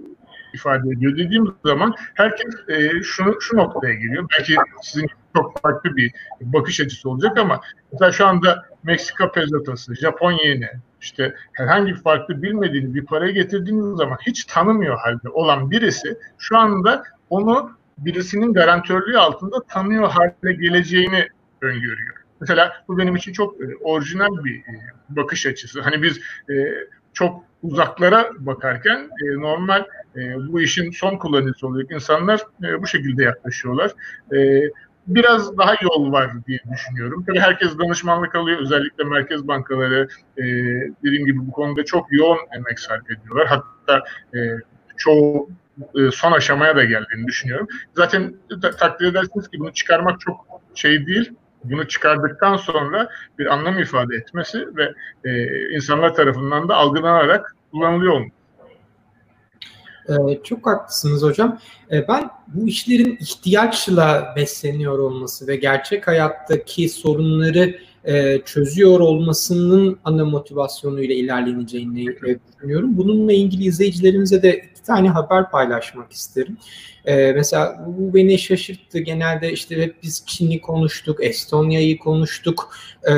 [0.57, 4.27] ifade ediyor dediğim zaman herkes e, şunu şu noktaya geliyor.
[4.39, 7.61] Belki sizin çok farklı bir bakış açısı olacak ama
[7.93, 10.69] mesela şu anda Meksika pezotası, Japon yeni,
[11.01, 16.59] işte herhangi bir farklı bilmediğiniz bir parayı getirdiğiniz zaman hiç tanımıyor halde olan birisi şu
[16.59, 21.29] anda onu birisinin garantörlüğü altında tanıyor hale geleceğini
[21.61, 22.17] öngörüyor.
[22.41, 24.75] Mesela bu benim için çok e, orijinal bir e,
[25.09, 25.81] bakış açısı.
[25.81, 26.55] Hani biz e,
[27.13, 29.85] çok uzaklara bakarken e, normal
[30.17, 31.91] e, bu işin son kullanıcısı oluyor.
[31.91, 33.91] İnsanlar e, bu şekilde yaklaşıyorlar.
[34.37, 34.71] E,
[35.07, 37.25] biraz daha yol var diye düşünüyorum.
[37.27, 38.59] Tabii herkes danışmanlık alıyor.
[38.61, 40.43] Özellikle merkez bankaları e,
[41.05, 43.47] dediğim gibi bu konuda çok yoğun emek sarf ediyorlar.
[43.47, 44.39] Hatta e,
[44.97, 45.51] çoğu
[45.95, 47.69] e, son aşamaya da geldiğini düşünüyorum.
[47.97, 48.35] Zaten
[48.79, 51.33] takdir edersiniz ki bunu çıkarmak çok şey değil
[51.71, 54.93] bunu çıkardıktan sonra bir anlam ifade etmesi ve
[55.25, 58.36] e, insanlar tarafından da algılanarak kullanılıyor olması.
[60.09, 61.59] Ee, çok haklısınız hocam.
[61.93, 70.25] Ee, ben bu işlerin ihtiyaçla besleniyor olması ve gerçek hayattaki sorunları e, çözüyor olmasının ana
[70.25, 72.97] motivasyonuyla ilerleneceğini e, düşünüyorum.
[72.97, 76.59] Bununla ilgili izleyicilerimize de tane haber paylaşmak isterim.
[77.05, 78.99] E, mesela bu beni şaşırttı.
[78.99, 82.77] Genelde işte hep biz Çin'i konuştuk, Estonya'yı konuştuk.
[83.11, 83.15] E,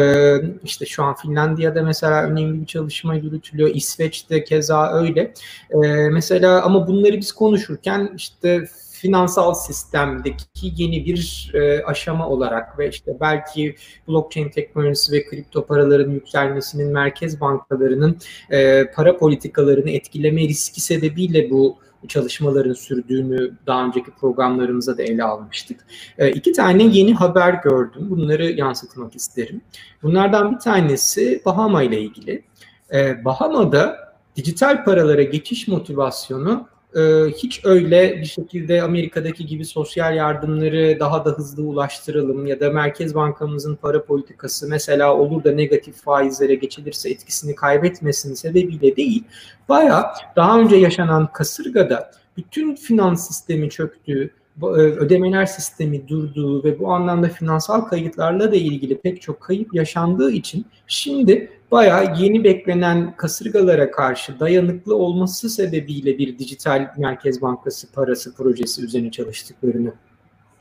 [0.65, 3.71] işte şu an Finlandiya'da mesela önemli bir çalışma yürütülüyor.
[3.75, 5.35] İsveç'te keza öyle.
[5.71, 5.79] E,
[6.09, 8.69] mesela ama bunları biz konuşurken işte
[9.01, 13.77] finansal sistemdeki yeni bir e, aşama olarak ve işte belki
[14.09, 18.19] blockchain teknolojisi ve kripto paraların yükselmesinin merkez bankalarının
[18.51, 25.87] e, para politikalarını etkileme riski sebebiyle bu çalışmaların sürdüğünü daha önceki programlarımıza da ele almıştık.
[26.19, 28.11] E, iki tane yeni haber gördüm.
[28.11, 29.61] Bunları yansıtmak isterim.
[30.03, 32.45] Bunlardan bir tanesi Bahama ile ilgili.
[32.93, 33.97] E, Bahama'da
[34.37, 37.01] dijital paralara geçiş motivasyonu e,
[37.37, 43.15] hiç öyle bir şekilde Amerika'daki gibi sosyal yardımları daha da hızlı ulaştıralım ya da Merkez
[43.15, 49.25] Bankamızın para politikası mesela olur da negatif faizlere geçilirse etkisini kaybetmesin sebebiyle değil,
[49.69, 54.31] baya daha önce yaşanan kasırgada bütün finans sistemi çöktüğü,
[54.63, 60.31] e, ödemeler sistemi durduğu ve bu anlamda finansal kayıtlarla da ilgili pek çok kayıp yaşandığı
[60.31, 68.35] için şimdi bayağı yeni beklenen kasırgalara karşı dayanıklı olması sebebiyle bir dijital merkez bankası parası
[68.35, 69.93] projesi üzerine çalıştıklarını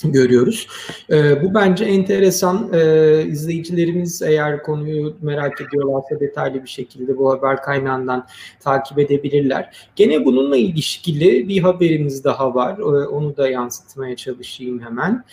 [0.03, 0.67] görüyoruz.
[1.09, 2.69] E, bu bence enteresan.
[2.73, 8.27] E, izleyicilerimiz eğer konuyu merak ediyorlarsa detaylı bir şekilde bu haber kaynağından
[8.59, 9.89] takip edebilirler.
[9.95, 12.79] Gene bununla ilişkili bir haberimiz daha var.
[12.79, 15.23] E, onu da yansıtmaya çalışayım hemen.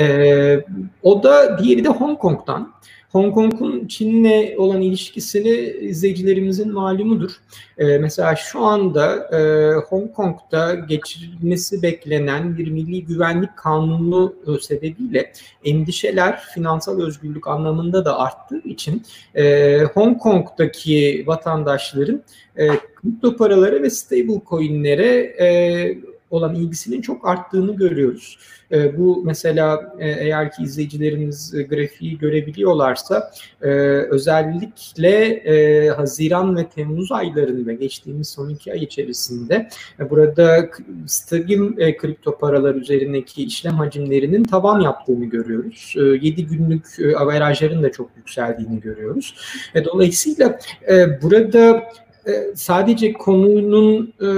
[0.00, 0.64] E,
[1.02, 2.74] o da diğeri de Hong Kong'dan.
[3.14, 5.50] Hong Kong'un Çin'le olan ilişkisini
[5.80, 7.30] izleyicilerimizin malumudur.
[7.78, 9.38] E, mesela şu anda e,
[9.74, 15.32] Hong Kong'da geçirilmesi beklenen bir milli güvenlik kanunu e, sebebiyle
[15.64, 19.02] endişeler finansal özgürlük anlamında da arttığı için
[19.34, 22.22] e, Hong Kong'daki vatandaşların
[22.56, 25.98] e, kripto paralara ve stable coinlere e,
[26.34, 28.38] olan ilgisinin çok arttığını görüyoruz.
[28.72, 33.30] E, bu mesela e, eğer ki izleyicilerimiz e, grafiği görebiliyorlarsa
[33.62, 33.68] e,
[34.10, 39.68] özellikle e, Haziran ve Temmuz aylarında geçtiğimiz son iki ay içerisinde
[40.00, 40.70] e, burada
[41.06, 45.94] stabil e, kripto paralar üzerindeki işlem hacimlerinin tavan yaptığını görüyoruz.
[45.96, 49.34] E, 7 günlük e, averajların da çok yükseldiğini görüyoruz.
[49.74, 51.82] E, dolayısıyla e, burada
[52.26, 54.28] e, sadece konunun e,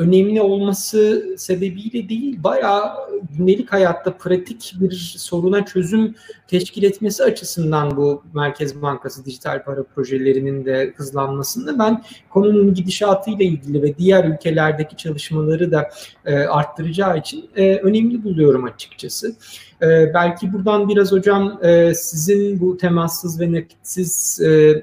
[0.00, 2.92] önemli olması sebebiyle değil, bayağı
[3.36, 6.14] gündelik hayatta pratik bir soruna çözüm
[6.48, 13.82] teşkil etmesi açısından bu Merkez Bankası dijital para projelerinin de hızlanmasında ben konunun gidişatıyla ilgili
[13.82, 15.90] ve diğer ülkelerdeki çalışmaları da
[16.24, 19.36] e, arttıracağı için e, önemli buluyorum açıkçası.
[19.82, 24.82] E, belki buradan biraz hocam e, sizin bu temassız ve nakitsiz e,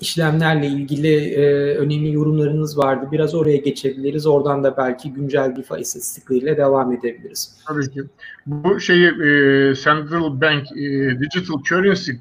[0.00, 3.08] işlemlerle ilgili e, önemli yorumlarınız vardı.
[3.12, 4.26] Biraz oraya geçebiliriz.
[4.26, 7.56] Oradan da belki güncel DeFi istatistikleriyle devam edebiliriz.
[7.68, 8.02] Tabii ki.
[8.46, 12.12] Bu şeyi e, Central Bank e, Digital Currency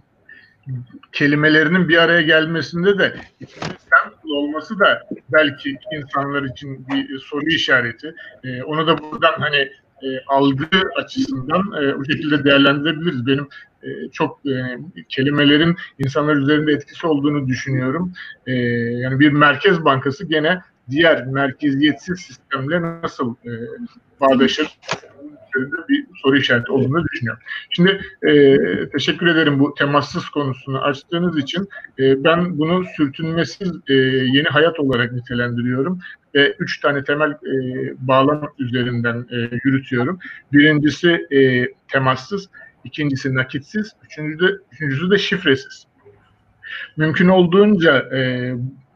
[1.11, 8.15] kelimelerinin bir araya gelmesinde de central olması da belki insanlar için bir soru işareti.
[8.43, 9.69] E, onu da buradan hani
[10.03, 13.27] e, algı açısından e, bu şekilde değerlendirebiliriz.
[13.27, 13.47] Benim
[13.85, 14.77] e, çok e,
[15.09, 18.13] kelimelerin insanlar üzerinde etkisi olduğunu düşünüyorum.
[18.47, 23.51] E, yani bir merkez bankası gene diğer merkeziyetsiz sistemle nasıl e,
[24.21, 24.67] bağdaşır
[25.89, 27.41] bir soru işareti olduğunu düşünüyorum.
[27.69, 28.57] Şimdi e,
[28.89, 31.67] teşekkür ederim bu temassız konusunu açtığınız için.
[31.99, 35.99] E, ben bunu sürtünmesiz e, yeni hayat olarak nitelendiriyorum
[36.35, 37.57] ve üç tane temel e,
[37.99, 40.19] bağlam üzerinden e, yürütüyorum.
[40.53, 42.49] Birincisi e, temassız,
[42.85, 45.87] ikincisi nakitsiz, üçüncüsü de, üçüncüsü de şifresiz.
[46.97, 48.51] Mümkün olduğunca e,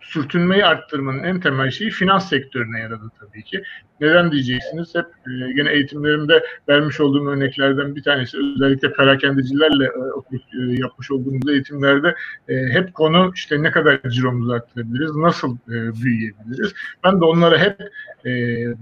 [0.10, 3.63] sürtünmeyi arttırmanın en temel şeyi finans sektörüne yaradı tabii ki.
[4.02, 4.95] Neden diyeceksiniz?
[4.95, 11.50] Hep e, gene eğitimlerimde vermiş olduğum örneklerden bir tanesi özellikle perakendecilerle e, e, yapmış olduğumuz
[11.50, 12.15] eğitimlerde
[12.48, 16.74] e, hep konu işte ne kadar ciromuzu arttırabiliriz, nasıl e, büyüyebiliriz.
[17.04, 17.82] Ben de onlara hep
[18.26, 18.32] e,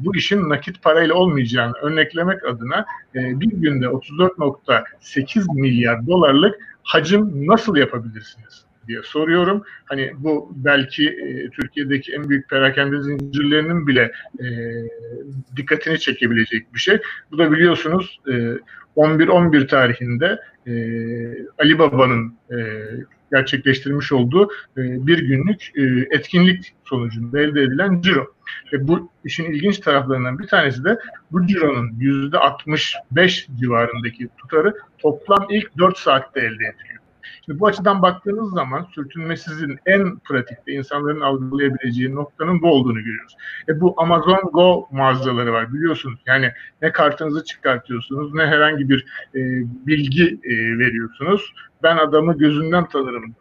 [0.06, 2.86] bu işin nakit parayla olmayacağını örneklemek adına
[3.16, 8.67] e, bir günde 34.8 milyar dolarlık hacim nasıl yapabilirsiniz?
[8.88, 9.64] Diye soruyorum.
[9.86, 14.46] Hani bu belki e, Türkiye'deki en büyük perakende zincirlerinin bile e,
[15.56, 17.00] dikkatini çekebilecek bir şey.
[17.32, 18.32] Bu da biliyorsunuz e,
[18.96, 20.74] 11-11 tarihinde e,
[21.60, 22.58] Ali Baba'nın e,
[23.32, 28.34] gerçekleştirmiş olduğu e, bir günlük e, etkinlik sonucunda elde edilen ciro.
[28.74, 30.98] Ve bu işin ilginç taraflarından bir tanesi de
[31.32, 37.02] bu cironun %65 civarındaki tutarı toplam ilk 4 saatte elde ediliyor.
[37.48, 43.36] Şimdi bu açıdan baktığınız zaman sürtünmesizin en pratikte insanların algılayabileceği noktanın bu olduğunu görüyoruz.
[43.70, 46.20] E bu Amazon Go mağazaları var biliyorsunuz.
[46.26, 49.06] Yani ne kartınızı çıkartıyorsunuz ne herhangi bir
[49.36, 49.40] e,
[49.88, 51.54] bilgi e, veriyorsunuz.
[51.84, 53.36] Ben adamı gözünden tanırım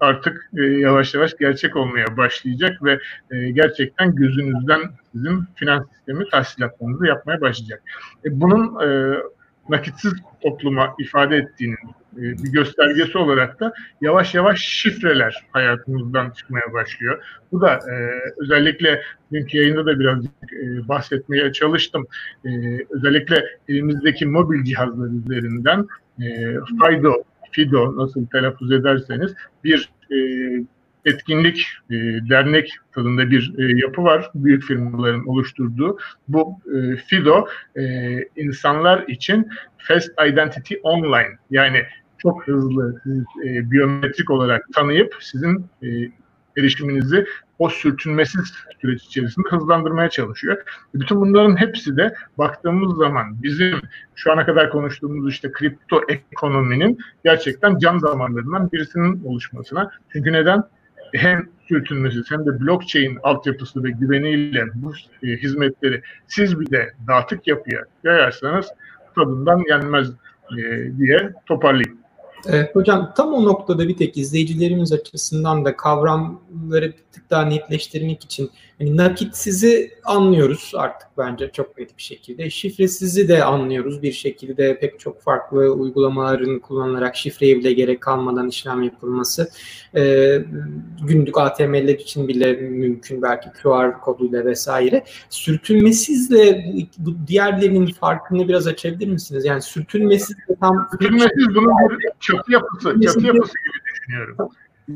[0.00, 2.98] artık e, yavaş yavaş gerçek olmaya başlayacak ve
[3.30, 4.80] e, gerçekten gözünüzden
[5.12, 7.82] sizin finans sistemi tahsilatlarınızı yapmaya başlayacak.
[8.24, 9.18] E, bunun e,
[9.68, 11.76] nakitsiz topluma ifade ettiğinin
[12.16, 17.24] e, bir göstergesi olarak da yavaş yavaş şifreler hayatımızdan çıkmaya başlıyor.
[17.52, 17.94] Bu da e,
[18.36, 19.02] özellikle
[19.32, 22.06] dünkü yayında da birazcık e, bahsetmeye çalıştım.
[22.44, 22.50] E,
[22.90, 25.86] özellikle elimizdeki mobil cihazlar üzerinden
[26.20, 26.26] e,
[26.64, 30.16] FIDO, FIDO nasıl telaffuz ederseniz bir e,
[31.04, 31.94] etkinlik, e,
[32.30, 34.30] dernek tadında bir e, yapı var.
[34.34, 35.98] Büyük firmaların oluşturduğu.
[36.28, 37.82] Bu e, FIDO e,
[38.36, 41.82] insanlar için Fast Identity Online yani
[42.18, 43.02] çok hızlı
[43.44, 45.88] e, biyometrik olarak tanıyıp sizin e,
[46.58, 47.26] erişiminizi
[47.58, 50.62] o sürtünmesiz süreç içerisinde hızlandırmaya çalışıyor.
[50.94, 53.80] Bütün bunların hepsi de baktığımız zaman bizim
[54.14, 59.90] şu ana kadar konuştuğumuz işte kripto ekonominin gerçekten can damarlarından birisinin oluşmasına.
[60.12, 60.62] Çünkü neden?
[61.14, 64.92] Hem sürtünmesiz hem de blockchain altyapısı ve güveniyle bu
[65.22, 68.68] e, hizmetleri siz bir de dağıtık yapıya yayarsanız
[69.14, 70.10] tadından yenmez
[70.58, 71.98] e, diye toparlayayım.
[72.46, 78.24] E, hocam tam o noktada bir tek izleyicilerimiz açısından da kavramları bir tık daha netleştirmek
[78.24, 82.50] için hani nakitsizi anlıyoruz artık bence çok net bir şekilde.
[82.50, 88.82] Şifresizi de anlıyoruz bir şekilde pek çok farklı uygulamaların kullanılarak şifreye bile gerek kalmadan işlem
[88.82, 89.50] yapılması.
[89.96, 90.34] E,
[91.06, 95.04] günlük ATM'ler için bile mümkün belki QR koduyla vesaire.
[95.30, 96.64] Sürtünmesizle
[96.98, 99.44] bu diğerlerinin farkını biraz açabilir misiniz?
[99.44, 100.88] Yani sürtünmesiz de tam...
[100.90, 104.36] Sürtünmesiz bunun bir çatı yapısı, çatı yapısı gibi düşünüyorum.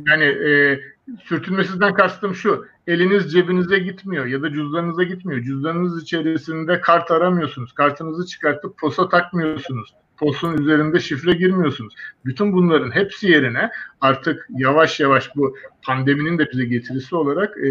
[0.07, 0.81] Yani e,
[1.25, 2.67] sürtünmesizden kastım şu.
[2.87, 5.43] Eliniz cebinize gitmiyor ya da cüzdanınıza gitmiyor.
[5.43, 7.73] Cüzdanınız içerisinde kart aramıyorsunuz.
[7.73, 9.95] Kartınızı çıkartıp posa takmıyorsunuz.
[10.19, 11.95] Posun üzerinde şifre girmiyorsunuz.
[12.25, 17.71] Bütün bunların hepsi yerine artık yavaş yavaş bu pandeminin de bize getirisi olarak e,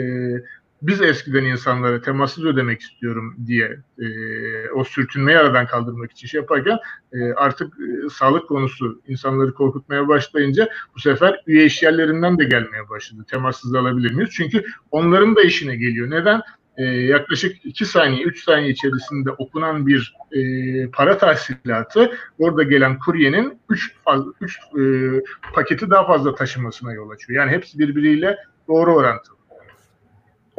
[0.81, 4.05] biz eskiden insanlara temassız ödemek istiyorum diye e,
[4.69, 6.77] o sürtünmeyi aradan kaldırmak için şey yaparken
[7.13, 12.89] e, artık e, sağlık konusu insanları korkutmaya başlayınca bu sefer üye iş yerlerinden de gelmeye
[12.89, 13.25] başladı.
[13.29, 14.29] Temassız alabilir miyiz?
[14.33, 16.09] Çünkü onların da işine geliyor.
[16.09, 16.41] Neden?
[16.77, 20.41] E, yaklaşık 2 saniye, 3 saniye içerisinde okunan bir e,
[20.87, 23.95] para tahsilatı orada gelen kuryenin 3
[24.41, 24.81] 3 e,
[25.53, 27.39] paketi daha fazla taşımasına yol açıyor.
[27.39, 29.40] Yani hepsi birbiriyle doğru orantılı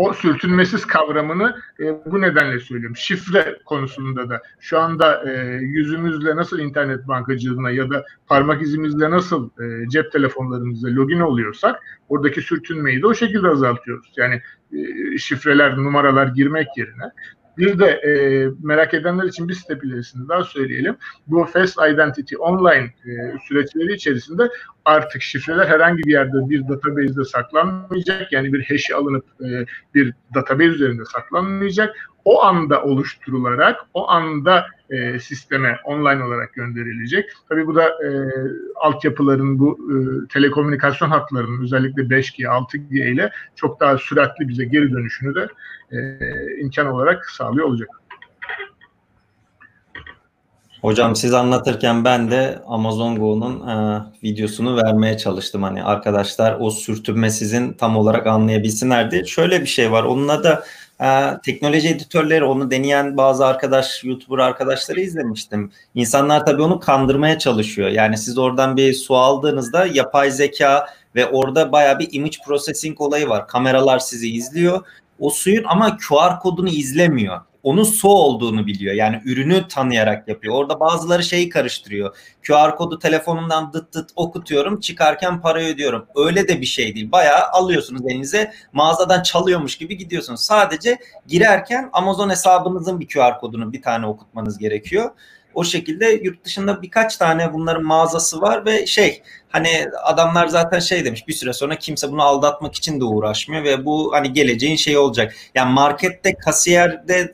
[0.03, 2.97] o sürtünmesiz kavramını e, bu nedenle söylüyorum.
[2.97, 9.51] Şifre konusunda da şu anda e, yüzümüzle nasıl internet bankacılığına ya da parmak izimizle nasıl
[9.61, 14.13] e, cep telefonlarımızla login oluyorsak oradaki sürtünmeyi de o şekilde azaltıyoruz.
[14.17, 17.13] Yani e, şifreler, numaralar girmek yerine
[17.59, 18.11] bir de e,
[18.63, 20.97] merak edenler için bir step ilerisini daha söyleyelim.
[21.27, 24.49] Bu Fast Identity online e, süreçleri içerisinde
[24.85, 28.33] artık şifreler herhangi bir yerde bir database'de saklanmayacak.
[28.33, 31.97] Yani bir hash'i alınıp e, bir database üzerinde saklanmayacak.
[32.25, 37.31] O anda oluşturularak o anda e, sisteme online olarak gönderilecek.
[37.49, 38.09] Tabii bu da e,
[38.77, 39.95] altyapıların bu e,
[40.29, 45.49] telekomünikasyon hatlarının özellikle 5G, 6G ile çok daha süratli bize geri dönüşünü de
[45.91, 46.19] e,
[46.61, 47.89] imkan olarak sağlıyor olacak.
[50.83, 55.63] Hocam siz anlatırken ben de Amazon Go'nun e, videosunu vermeye çalıştım.
[55.63, 59.29] Hani arkadaşlar o sürtünme sizin tam olarak anlayabilsinlerdi.
[59.29, 60.05] Şöyle bir şey var.
[60.05, 60.65] Onunla da
[61.01, 61.07] e,
[61.45, 65.71] teknoloji editörleri onu deneyen bazı arkadaş, YouTuber arkadaşları izlemiştim.
[65.95, 67.89] İnsanlar tabii onu kandırmaya çalışıyor.
[67.89, 73.29] Yani siz oradan bir su aldığınızda yapay zeka ve orada baya bir image processing olayı
[73.29, 73.49] var.
[73.49, 74.87] Kameralar sizi izliyor
[75.19, 77.41] o suyun ama QR kodunu izlemiyor.
[77.63, 78.95] Onun su olduğunu biliyor.
[78.95, 80.55] Yani ürünü tanıyarak yapıyor.
[80.55, 82.17] Orada bazıları şeyi karıştırıyor.
[82.47, 84.81] QR kodu telefonumdan dıt dıt okutuyorum.
[84.81, 86.07] Çıkarken parayı ödüyorum.
[86.15, 87.13] Öyle de bir şey değil.
[87.13, 90.41] Bayağı alıyorsunuz elinize mağazadan çalıyormuş gibi gidiyorsunuz.
[90.41, 95.11] Sadece girerken Amazon hesabınızın bir QR kodunu bir tane okutmanız gerekiyor.
[95.55, 101.05] O şekilde yurt dışında birkaç tane bunların mağazası var ve şey hani adamlar zaten şey
[101.05, 104.99] demiş bir süre sonra kimse bunu aldatmak için de uğraşmıyor ve bu hani geleceğin şey
[104.99, 105.35] olacak.
[105.55, 107.33] Yani markette kasiyerde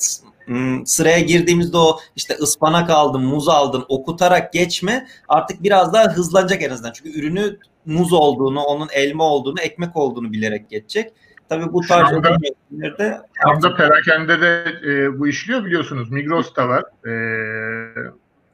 [0.84, 6.70] sıraya girdiğimizde o işte ıspanak aldın, muz aldın okutarak geçme artık biraz daha hızlanacak en
[6.70, 6.92] azından.
[6.92, 11.12] Çünkü ürünü muz olduğunu, onun elma olduğunu, ekmek olduğunu bilerek geçecek.
[11.48, 16.10] Tabii bu tarz ürünlerde şu anda perakende de e, bu işliyor biliyorsunuz.
[16.10, 16.84] Migros'ta var.
[17.06, 17.12] E,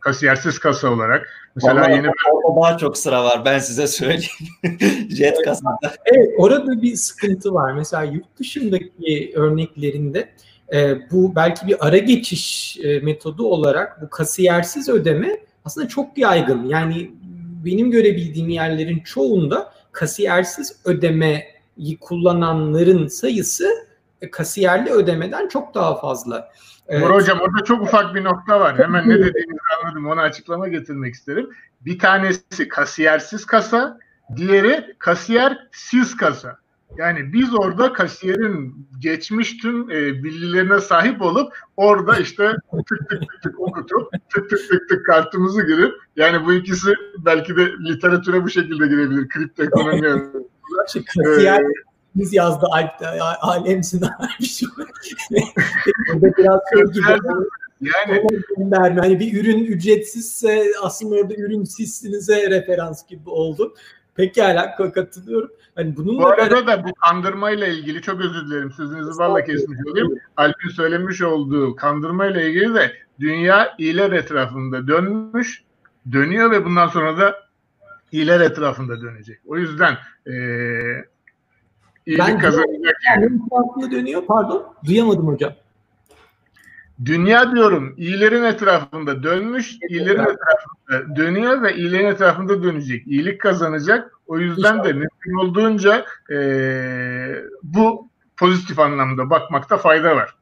[0.01, 1.29] kasiyersiz kasa olarak.
[1.55, 2.63] Mesela Vallahi yeni bir...
[2.63, 5.09] daha çok sıra var ben size söyleyeyim.
[5.11, 5.95] Jet kasada.
[6.05, 7.73] Evet orada bir sıkıntı var.
[7.73, 10.29] Mesela yurt dışındaki örneklerinde
[10.75, 16.65] e, bu belki bir ara geçiş e, metodu olarak bu kasiyersiz ödeme aslında çok yaygın.
[16.65, 17.11] Yani
[17.65, 21.54] benim görebildiğim yerlerin çoğunda kasiyersiz ödeme
[22.01, 23.69] kullananların sayısı
[24.23, 26.53] e, kasiyerli ödemeden çok daha fazla.
[26.89, 27.11] Evet.
[27.11, 28.79] Hocam orada çok ufak bir nokta var.
[28.79, 30.07] Hemen ne dediğinizi anladım.
[30.07, 31.51] Ona açıklama getirmek isterim.
[31.81, 33.99] Bir tanesi kasiyersiz kasa,
[34.37, 36.59] diğeri kasiyersiz kasa.
[36.97, 42.57] Yani biz orada kasiyerin geçmiş tüm e, bilgilerine sahip olup orada işte
[42.89, 47.57] tık tık tık tık okutup tık tık tık tık kartımızı girip yani bu ikisi belki
[47.57, 49.29] de literatüre bu şekilde girebilir.
[49.29, 50.03] Kripto ekonomi
[51.15, 51.63] Kasiyer
[52.15, 52.91] biz yazdı Alp
[53.41, 54.03] alemsin
[54.41, 54.69] bir şey.
[56.15, 57.21] Orada biraz şey gibi.
[57.81, 63.75] Yani hani bir ürün ücretsizse aslında orada ürün sizsinize referans gibi oldu.
[64.15, 65.51] Pekala katılıyorum.
[65.75, 66.67] Hani bunun bu arada ben...
[66.67, 70.19] da bu kandırmayla ilgili çok özür dilerim sözünüzü valla kesmiş olayım.
[70.37, 75.63] Alp'in söylemiş olduğu kandırmayla ilgili de dünya iyiler etrafında dönmüş,
[76.13, 77.44] dönüyor ve bundan sonra da
[78.15, 79.41] iyiler etrafında dönecek.
[79.47, 79.93] O yüzden
[80.27, 80.33] e,
[82.07, 82.97] iyilik ben kazanacak.
[83.07, 84.75] Yani etrafında dönüyor pardon.
[84.85, 85.53] Duyamadım hocam.
[87.05, 93.07] dünya diyorum iyilerin etrafında dönmüş, iyilerin etrafında dönüyor ve iyilerin etrafında dönecek.
[93.07, 94.13] İyilik kazanacak.
[94.27, 96.37] O yüzden de mümkün olduğunca e,
[97.63, 100.35] bu pozitif anlamda bakmakta fayda var.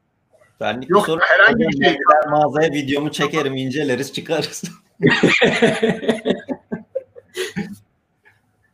[0.59, 1.97] Benlik Yok, soru herhangi bir şey.
[2.29, 4.63] Mağazaya videomu çekerim, inceleriz, çıkarız.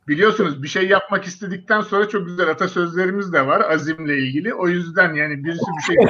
[0.10, 4.54] Biliyorsunuz bir şey yapmak istedikten sonra çok güzel atasözlerimiz de var azimle ilgili.
[4.54, 5.96] O yüzden yani birisi bir şey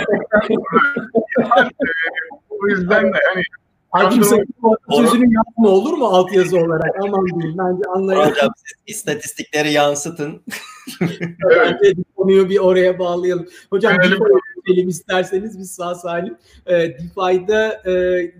[1.39, 1.72] yapar.
[2.50, 3.43] o yüzden de hani
[3.91, 4.24] Hakim
[4.91, 6.95] sözünü yapma olur mu altyazı olarak?
[7.04, 8.30] Aman diyeyim bence anlayalım.
[8.32, 10.41] Hocam siz istatistikleri yansıtın.
[11.02, 11.78] evet.
[11.82, 13.47] Bence konuyu bir oraya bağlayalım.
[13.70, 14.20] Hocam evet.
[14.68, 16.38] DeFi'ye isterseniz biz sağ salim.
[16.66, 17.93] E, DeFi'de e,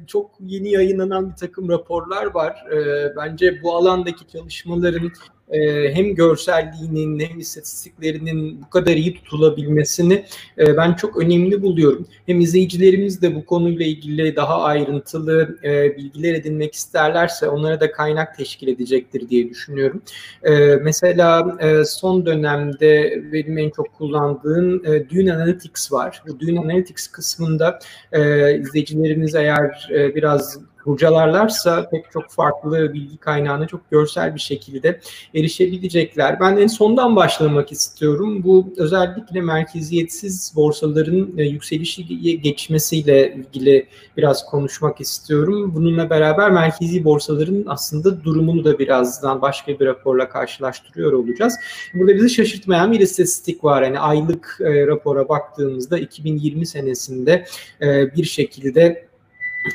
[0.07, 2.66] çok yeni yayınlanan bir takım raporlar var.
[2.72, 5.12] E, bence bu alandaki çalışmaların
[5.52, 10.26] e, hem görselliğinin hem istatistiklerinin bu kadar iyi tutulabilmesini
[10.58, 12.08] e, ben çok önemli buluyorum.
[12.26, 18.38] Hem izleyicilerimiz de bu konuyla ilgili daha ayrıntılı e, bilgiler edinmek isterlerse onlara da kaynak
[18.38, 20.02] teşkil edecektir diye düşünüyorum.
[20.82, 26.24] Mesela son dönemde benim en çok kullandığım Dune Analytics var.
[26.28, 27.80] Bu Dune Analytics kısmında
[28.60, 34.99] izleyicilerimiz eğer biraz kurcalarlarsa pek çok farklı bilgi kaynağına çok görsel bir şekilde
[35.35, 36.39] erişebilecekler.
[36.39, 38.43] Ben en sondan başlamak istiyorum.
[38.43, 43.87] Bu özellikle merkeziyetsiz borsaların e, yükselişi geçmesiyle ilgili
[44.17, 45.71] biraz konuşmak istiyorum.
[45.75, 51.55] Bununla beraber merkezi borsaların aslında durumunu da birazdan başka bir raporla karşılaştırıyor olacağız.
[51.93, 53.81] Burada bizi şaşırtmayan bir istatistik var.
[53.81, 57.45] Yani aylık e, rapora baktığımızda 2020 senesinde
[57.81, 59.09] e, bir şekilde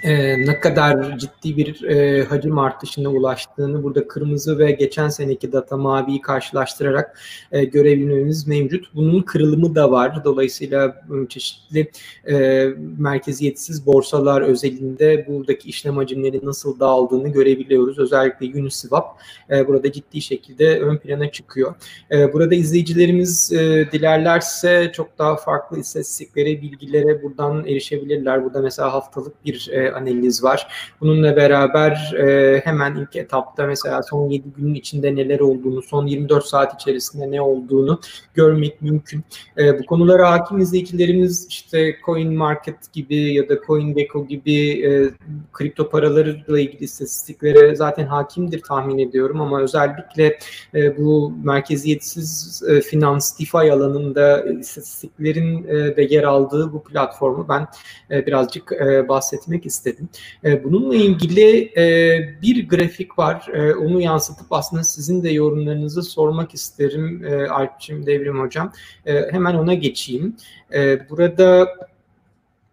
[0.03, 5.77] e, ne kadar ciddi bir e, hacim artışına ulaştığını burada kırmızı ve geçen seneki data
[5.77, 7.19] maviyi karşılaştırarak
[7.53, 8.95] e, görebilmemiz mevcut.
[8.95, 10.25] Bunun kırılımı da var.
[10.25, 11.91] Dolayısıyla e, çeşitli
[12.29, 12.67] e,
[12.99, 17.99] merkeziyetsiz borsalar özelinde buradaki işlem hacimleri nasıl dağıldığını görebiliyoruz.
[17.99, 19.21] Özellikle Uniswap
[19.51, 21.75] e, burada ciddi şekilde ön plana çıkıyor.
[22.11, 28.45] E, burada izleyicilerimiz e, dilerlerse çok daha farklı istatistiklere, bilgilere buradan erişebilirler.
[28.45, 30.67] Burada mesela haftalık bir e, analiz var.
[31.01, 36.45] Bununla beraber e, hemen ilk etapta mesela son 7 günün içinde neler olduğunu, son 24
[36.45, 38.01] saat içerisinde ne olduğunu
[38.35, 39.25] görmek mümkün.
[39.59, 45.11] E, bu konulara hakim izleyicilerimiz işte Coin Market gibi ya da CoinGecko gibi e,
[45.53, 50.39] kripto paralarla ilgili istatistiklere zaten hakimdir tahmin ediyorum ama özellikle
[50.75, 57.67] e, bu merkeziyetsiz e, finans DeFi alanında istatistiklerin e, de yer aldığı bu platformu ben
[58.11, 60.09] e, birazcık e, bahsetmek istedim.
[60.45, 63.49] E, bununla ilgili e, bir grafik var.
[63.55, 68.73] E, onu yansıtıp aslında sizin de yorumlarınızı sormak isterim Alpçim Devrim Hocam.
[69.05, 70.37] Hemen ona geçeyim.
[71.11, 71.69] Burada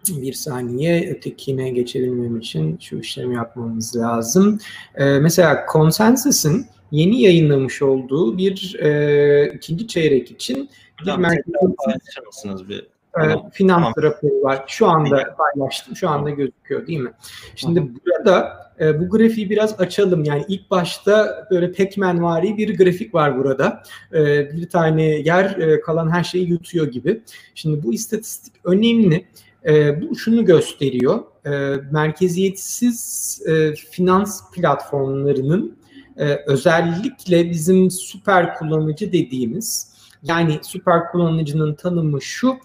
[0.09, 4.59] bir saniye ötekine geçebilmem için şu işlemi yapmamız lazım.
[4.97, 10.69] mesela Consensus'ın yeni yayınlamış olduğu bir e, ikinci çeyrek için
[11.05, 13.49] bir merkezi bir Tamam.
[13.53, 13.93] finans tamam.
[14.01, 14.63] raporu var.
[14.67, 15.95] Şu anda paylaştım.
[15.95, 17.11] Şu anda gözüküyor değil mi?
[17.55, 17.95] Şimdi tamam.
[18.05, 20.23] burada e, bu grafiği biraz açalım.
[20.23, 23.83] Yani ilk başta böyle Pac-Man vari bir grafik var burada.
[24.13, 27.21] E, bir tane yer e, kalan her şeyi yutuyor gibi.
[27.55, 29.25] Şimdi bu istatistik önemli.
[30.01, 31.19] Bu şunu gösteriyor.
[31.91, 33.41] Merkeziyetsiz
[33.91, 35.77] finans platformlarının
[36.45, 39.91] özellikle bizim süper kullanıcı dediğimiz
[40.23, 42.57] yani süper kullanıcının tanımı şu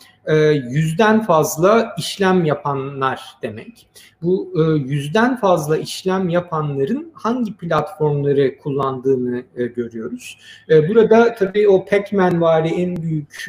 [0.71, 3.89] yüzden fazla işlem yapanlar demek.
[4.23, 10.39] Bu e, yüzden fazla işlem yapanların hangi platformları kullandığını e, görüyoruz.
[10.69, 13.47] Burada tabii o Pac-Man vari en büyük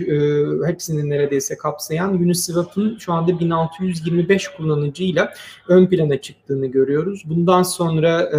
[0.66, 5.34] hepsini neredeyse kapsayan Uniswap'ın şu anda 1625 kullanıcıyla
[5.68, 7.24] ön plana çıktığını görüyoruz.
[7.26, 8.30] Bundan sonra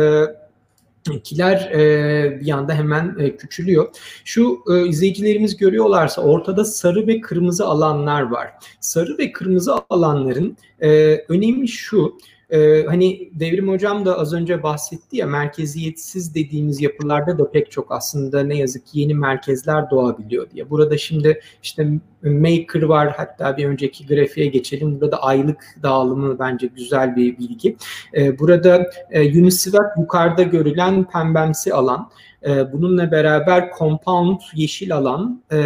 [1.16, 3.88] kiler e, bir anda hemen e, küçülüyor.
[4.24, 8.52] Şu e, izleyicilerimiz görüyorlarsa ortada sarı ve kırmızı alanlar var.
[8.80, 10.88] Sarı ve kırmızı alanların e,
[11.28, 12.18] önemi şu.
[12.50, 17.92] Ee, hani Devrim Hocam da az önce bahsetti ya merkeziyetsiz dediğimiz yapılarda da pek çok
[17.92, 20.70] aslında ne yazık ki yeni merkezler doğabiliyor diye.
[20.70, 21.88] Burada şimdi işte
[22.22, 25.00] Maker var hatta bir önceki grafiğe geçelim.
[25.00, 27.76] Burada aylık dağılımı bence güzel bir bilgi.
[28.16, 32.10] Ee, burada e, Uniswap yukarıda görülen pembemsi alan.
[32.46, 35.58] E, bununla beraber Compound yeşil alan, e,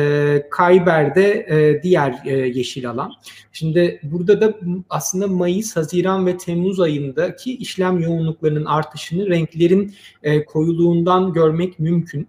[0.57, 3.13] Kyber'de e, diğer e, yeşil alan.
[3.53, 4.55] Şimdi burada da
[4.91, 9.95] aslında Mayıs, Haziran ve Temmuz ayındaki işlem yoğunluklarının artışını renklerin
[10.47, 12.29] koyuluğundan görmek mümkün.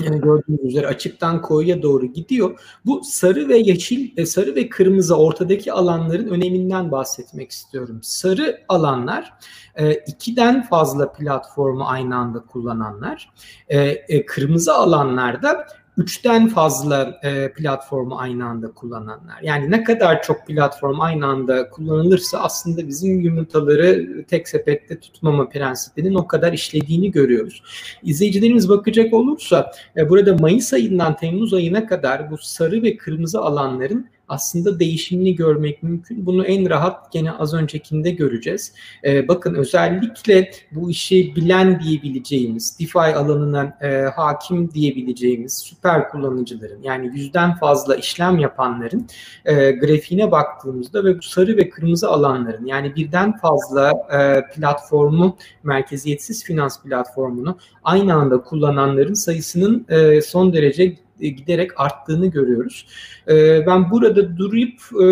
[0.00, 2.60] Yani gördüğünüz üzere açıktan koyuya doğru gidiyor.
[2.86, 7.98] Bu sarı ve yeşil, e, sarı ve kırmızı ortadaki alanların öneminden bahsetmek istiyorum.
[8.02, 9.32] Sarı alanlar
[9.74, 13.30] e, ikiden fazla platformu aynı anda kullananlar.
[13.68, 15.66] E, kırmızı alanlarda
[15.96, 19.40] üçten fazla e, platformu aynı anda kullananlar.
[19.42, 26.14] Yani ne kadar çok platform aynı anda kullanılırsa aslında bizim yumurtaları tek sepette tutmama prensibinin
[26.14, 27.62] o kadar işlediğini görüyoruz.
[28.02, 34.13] İzleyicilerimiz bakacak olursa e, burada Mayıs ayından Temmuz ayına kadar bu sarı ve kırmızı alanların
[34.28, 36.26] aslında değişimini görmek mümkün.
[36.26, 38.72] Bunu en rahat gene az öncekinde göreceğiz.
[39.04, 47.10] Ee, bakın özellikle bu işi bilen diyebileceğimiz, DeFi alanına e, hakim diyebileceğimiz süper kullanıcıların yani
[47.14, 49.06] yüzden fazla işlem yapanların
[49.44, 56.44] e, grafiğine baktığımızda ve bu sarı ve kırmızı alanların yani birden fazla e, platformu, merkeziyetsiz
[56.44, 62.86] finans platformunu aynı anda kullananların sayısının e, son derece giderek arttığını görüyoruz.
[63.28, 65.04] E, ben burada durup e,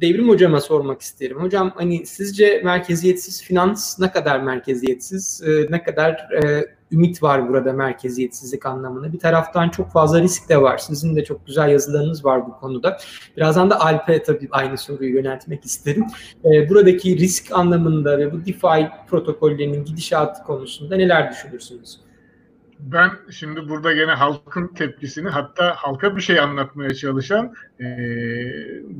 [0.00, 1.36] Devrim Hocam'a sormak isterim.
[1.42, 6.28] Hocam hani sizce merkeziyetsiz finans ne kadar merkeziyetsiz, ne kadar
[6.92, 9.12] ümit var burada merkeziyetsizlik anlamında.
[9.12, 10.78] Bir taraftan çok fazla risk de var.
[10.78, 12.98] Sizin de çok güzel yazılarınız var bu konuda.
[13.36, 16.06] Birazdan da Alp'e tabii aynı soruyu yöneltmek isterim.
[16.44, 22.09] Buradaki risk anlamında ve bu DeFi protokollerinin gidişatı konusunda neler düşünürsünüz?
[22.82, 27.86] Ben şimdi burada gene halkın tepkisini hatta halka bir şey anlatmaya çalışan e,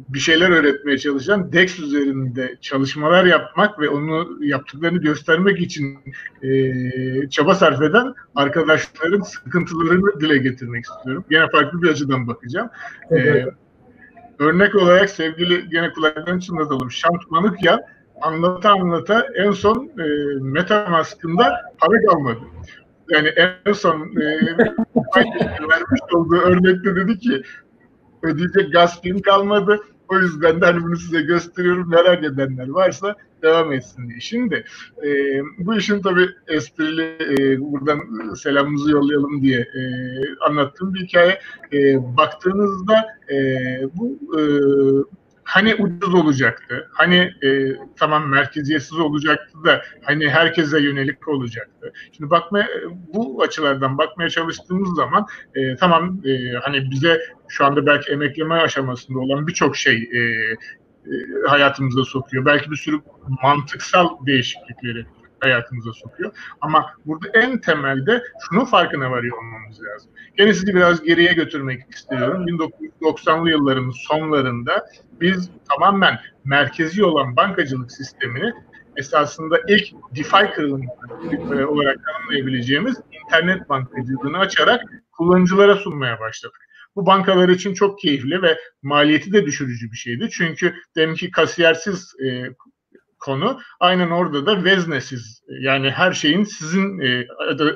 [0.08, 5.98] bir şeyler öğretmeye çalışan DEX üzerinde çalışmalar yapmak ve onu yaptıklarını göstermek için
[6.42, 11.24] e, çaba sarf eden arkadaşların sıkıntılarını dile getirmek istiyorum.
[11.30, 12.70] Gene farklı bir açıdan bakacağım.
[13.10, 13.46] E, evet.
[13.46, 13.50] E,
[14.38, 16.90] örnek olarak sevgili gene kulaklarını çınlatalım.
[16.90, 17.80] Şant Manukyan
[18.20, 20.04] anlata anlata en son e,
[20.40, 22.40] Metamask'ında para kalmadı
[23.10, 24.24] yani en son e,
[25.70, 27.42] vermiş olduğu örnekte dedi ki
[28.22, 29.80] ödeyecek gaz kalmadı.
[30.08, 31.90] O yüzden de hani bunu size gösteriyorum.
[31.90, 34.20] Merak edenler varsa devam etsin diye.
[34.20, 34.64] Şimdi
[35.04, 35.08] e,
[35.58, 38.00] bu işin tabii esprili e, buradan
[38.34, 39.80] selamımızı yollayalım diye e,
[40.48, 41.40] anlattığım bir hikaye.
[41.72, 43.36] E, baktığınızda e,
[43.94, 44.42] bu e,
[45.50, 51.92] hani ucuz olacaktı, hani e, tamam merkeziyetsiz olacaktı da hani herkese yönelik olacaktı.
[52.12, 52.66] Şimdi bakma
[53.14, 59.18] bu açılardan bakmaya çalıştığımız zaman e, tamam e, hani bize şu anda belki emekleme aşamasında
[59.18, 60.56] olan birçok şey e, e,
[61.48, 62.44] hayatımıza sokuyor.
[62.44, 63.00] Belki bir sürü
[63.42, 65.06] mantıksal değişiklikleri
[65.40, 66.32] hayatımıza sokuyor.
[66.60, 70.10] Ama burada en temelde şunun farkına varıyor olmamız lazım.
[70.36, 72.46] Gene sizi biraz geriye götürmek istiyorum.
[72.46, 74.86] 1990'lı yılların sonlarında
[75.20, 78.52] biz tamamen merkezi olan bankacılık sistemini
[78.96, 80.84] esasında ilk DeFi kırılımı
[81.68, 84.82] olarak tanımlayabileceğimiz internet bankacılığını açarak
[85.12, 86.60] kullanıcılara sunmaya başladık.
[86.96, 90.28] Bu bankalar için çok keyifli ve maliyeti de düşürücü bir şeydi.
[90.30, 92.44] Çünkü demin ki kasiyersiz e,
[93.20, 97.26] konu aynen orada da veznesiz yani her şeyin sizin e,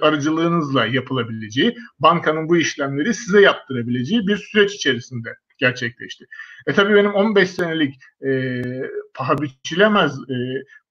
[0.01, 6.27] aracılığınızla yapılabileceği, bankanın bu işlemleri size yaptırabileceği bir süreç içerisinde gerçekleşti.
[6.67, 7.95] E tabii benim 15 senelik
[8.27, 8.63] e,
[9.15, 10.37] paha biçilemez e,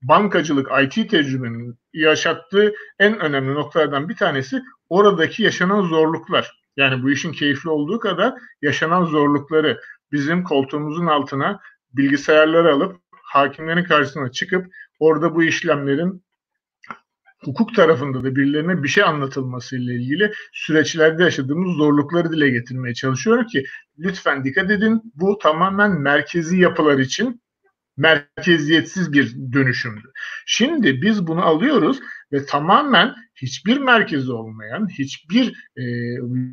[0.02, 6.64] bankacılık IT tecrübemin yaşattığı en önemli noktalardan bir tanesi oradaki yaşanan zorluklar.
[6.78, 9.82] Yani bu işin keyifli olduğu kadar yaşanan zorlukları
[10.12, 11.60] bizim koltuğumuzun altına
[11.94, 13.03] bilgisayarları alıp
[13.34, 14.66] hakimlerin karşısına çıkıp
[15.00, 16.24] orada bu işlemlerin
[17.44, 23.48] hukuk tarafında da birilerine bir şey anlatılması ile ilgili süreçlerde yaşadığımız zorlukları dile getirmeye çalışıyorum
[23.48, 23.66] ki
[24.00, 27.42] lütfen dikkat edin bu tamamen merkezi yapılar için
[27.98, 30.12] merkeziyetsiz bir dönüşümdü.
[30.46, 32.00] Şimdi biz bunu alıyoruz
[32.32, 35.84] ve tamamen hiçbir merkezi olmayan, hiçbir e,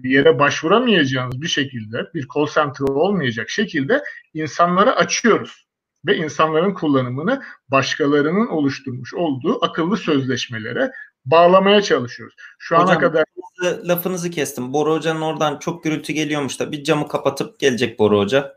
[0.08, 4.02] yere başvuramayacağınız bir şekilde, bir call center olmayacak şekilde
[4.34, 5.69] insanlara açıyoruz
[6.06, 10.92] ve insanların kullanımını başkalarının oluşturmuş olduğu akıllı sözleşmelere
[11.24, 12.36] bağlamaya çalışıyoruz.
[12.58, 13.24] Şu Hocam, ana kadar
[13.62, 14.72] lafınızı kestim.
[14.72, 18.54] Boru Hoca'nın oradan çok gürültü geliyormuş da bir camı kapatıp gelecek Boru Hoca.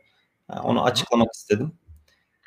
[0.63, 1.71] Onu açıklamak istedim.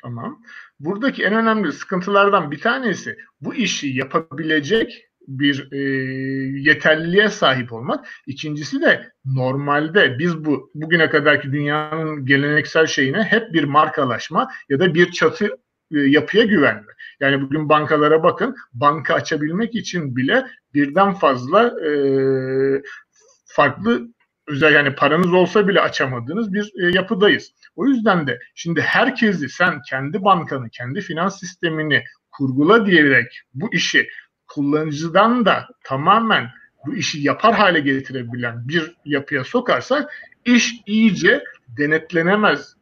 [0.01, 0.43] Tamam.
[0.79, 5.77] Buradaki en önemli sıkıntılardan bir tanesi bu işi yapabilecek bir e,
[6.61, 8.07] yeterliliğe sahip olmak.
[8.27, 14.93] İkincisi de normalde biz bu bugüne kadarki dünyanın geleneksel şeyine hep bir markalaşma ya da
[14.93, 15.45] bir çatı
[15.91, 16.91] e, yapıya güvenme.
[17.19, 21.91] Yani bugün bankalara bakın, banka açabilmek için bile birden fazla e,
[23.45, 24.07] farklı
[24.47, 27.51] özel yani paranız olsa bile açamadığınız bir e, yapıdayız.
[27.75, 34.07] O yüzden de şimdi herkesi sen kendi bankanı, kendi finans sistemini kurgula diyerek bu işi
[34.57, 36.49] kullanıcıdan da tamamen
[36.85, 40.11] bu işi yapar hale getirebilen bir yapıya sokarsak
[40.45, 42.75] iş iyice denetlenemez.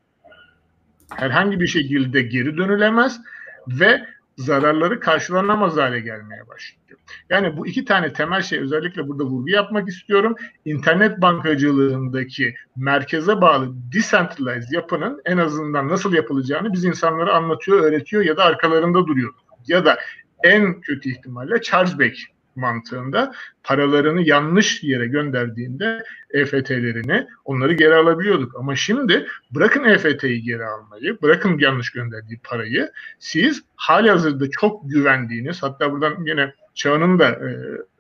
[1.15, 3.21] Herhangi bir şekilde geri dönülemez
[3.67, 4.05] ve
[4.37, 6.99] zararları karşılanamaz hale gelmeye başlıyor.
[7.29, 10.35] Yani bu iki tane temel şey özellikle burada vurgu yapmak istiyorum.
[10.65, 18.37] İnternet bankacılığındaki merkeze bağlı decentralized yapının en azından nasıl yapılacağını biz insanlara anlatıyor, öğretiyor ya
[18.37, 19.33] da arkalarında duruyor.
[19.67, 19.97] Ya da
[20.45, 22.17] en kötü ihtimalle chargeback
[22.55, 23.33] mantığında
[23.63, 28.55] paralarını yanlış yere gönderdiğinde EFT'lerini onları geri alabiliyorduk.
[28.55, 35.63] Ama şimdi bırakın EFT'yi geri almayı, bırakın yanlış gönderdiği parayı siz hali hazırda çok güvendiğiniz
[35.63, 37.49] hatta buradan yine Çağan'ın da e,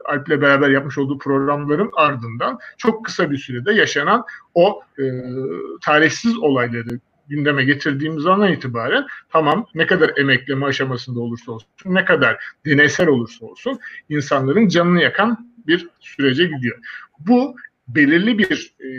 [0.05, 4.23] Alp'le beraber yapmış olduğu programların ardından çok kısa bir sürede yaşanan
[4.53, 5.03] o e,
[5.81, 12.37] tarihsiz olayları gündeme getirdiğimiz andan itibaren tamam ne kadar emekleme aşamasında olursa olsun, ne kadar
[12.65, 16.77] deneysel olursa olsun insanların canını yakan bir sürece gidiyor.
[17.19, 17.55] Bu
[17.87, 18.89] belirli bir e,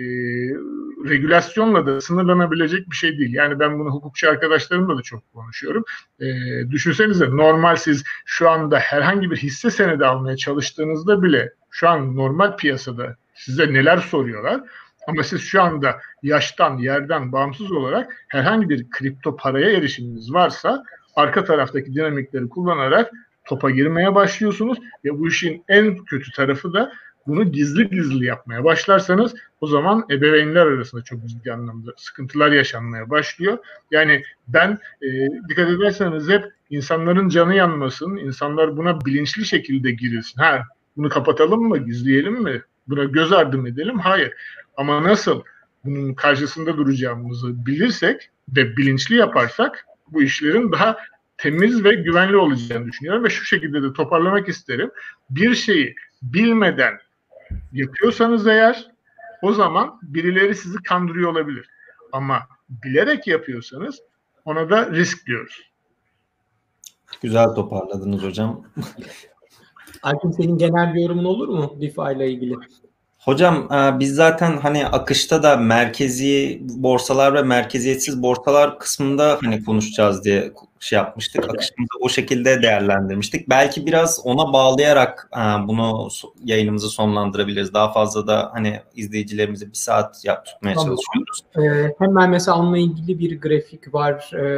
[1.08, 3.34] regülasyonla da sınırlanabilecek bir şey değil.
[3.34, 5.84] Yani ben bunu hukukçu arkadaşlarımla da çok konuşuyorum.
[6.20, 6.26] E,
[6.70, 12.56] düşünsenize normal siz şu anda herhangi bir hisse senedi almaya çalıştığınızda bile şu an normal
[12.56, 14.60] piyasada size neler soruyorlar.
[15.06, 20.84] Ama siz şu anda yaştan, yerden bağımsız olarak herhangi bir kripto paraya erişiminiz varsa
[21.16, 23.12] arka taraftaki dinamikleri kullanarak
[23.44, 26.92] topa girmeye başlıyorsunuz ve bu işin en kötü tarafı da
[27.26, 33.58] bunu gizli gizli yapmaya başlarsanız o zaman ebeveynler arasında çok ciddi anlamda sıkıntılar yaşanmaya başlıyor.
[33.90, 35.08] Yani ben e,
[35.48, 40.40] dikkat ederseniz hep insanların canı yanmasın, insanlar buna bilinçli şekilde girilsin.
[40.40, 40.62] Ha
[40.96, 43.98] bunu kapatalım mı, gizleyelim mi, buna göz ardı edelim?
[43.98, 44.32] Hayır.
[44.76, 45.42] Ama nasıl
[45.84, 50.96] bunun karşısında duracağımızı bilirsek ve bilinçli yaparsak bu işlerin daha
[51.38, 54.90] temiz ve güvenli olacağını düşünüyorum ve şu şekilde de toparlamak isterim.
[55.30, 56.94] Bir şeyi bilmeden
[57.72, 58.90] yapıyorsanız eğer
[59.42, 61.68] o zaman birileri sizi kandırıyor olabilir.
[62.12, 64.00] Ama bilerek yapıyorsanız
[64.44, 65.70] ona da risk diyoruz.
[67.22, 68.64] Güzel toparladınız hocam.
[70.02, 72.54] Alp'in senin genel bir yorumun olur mu DeFi ile ilgili?
[73.26, 80.24] Hocam e, biz zaten hani akışta da merkezi borsalar ve merkeziyetsiz borsalar kısmında hani konuşacağız
[80.24, 81.44] diye şey yapmıştık.
[81.44, 83.48] Akışımızı o şekilde değerlendirmiştik.
[83.48, 86.08] Belki biraz ona bağlayarak e, bunu
[86.44, 87.74] yayınımızı sonlandırabiliriz.
[87.74, 90.96] Daha fazla da hani izleyicilerimizi bir saat yap tutmaya tamam.
[90.96, 91.40] çalışıyoruz.
[91.56, 94.56] Ee, hemen mesela onunla ilgili bir grafik var, e,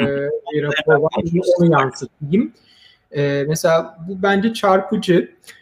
[0.53, 1.11] bir rapor var.
[1.59, 2.53] Onu yansıtayım.
[3.17, 5.15] Ee, mesela bu bence çarpıcı.
[5.15, 5.58] Ee,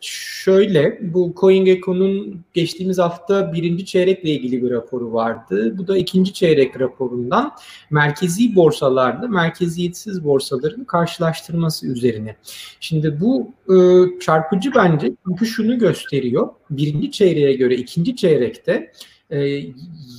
[0.00, 5.78] şöyle, bu CoinGecko'nun geçtiğimiz hafta birinci çeyrekle ilgili bir raporu vardı.
[5.78, 7.52] Bu da ikinci çeyrek raporundan
[7.90, 12.36] merkezi borsalarda merkeziyetsiz borsaların karşılaştırması üzerine.
[12.80, 13.76] Şimdi bu e,
[14.20, 16.48] çarpıcı bence çünkü şunu gösteriyor.
[16.70, 18.92] Birinci çeyreğe göre ikinci çeyrekte
[19.30, 19.60] e,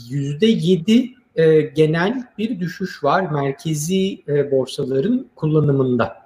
[0.09, 6.24] yüzde yedi e, genel bir düşüş var merkezi e, borsaların kullanımında.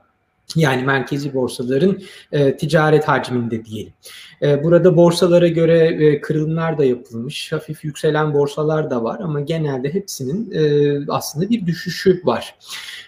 [0.55, 3.93] Yani merkezi borsaların e, ticaret hacminde diyelim.
[4.41, 7.51] E, burada borsalara göre e, kırılımlar da yapılmış.
[7.51, 12.55] Hafif yükselen borsalar da var ama genelde hepsinin e, aslında bir düşüşü var.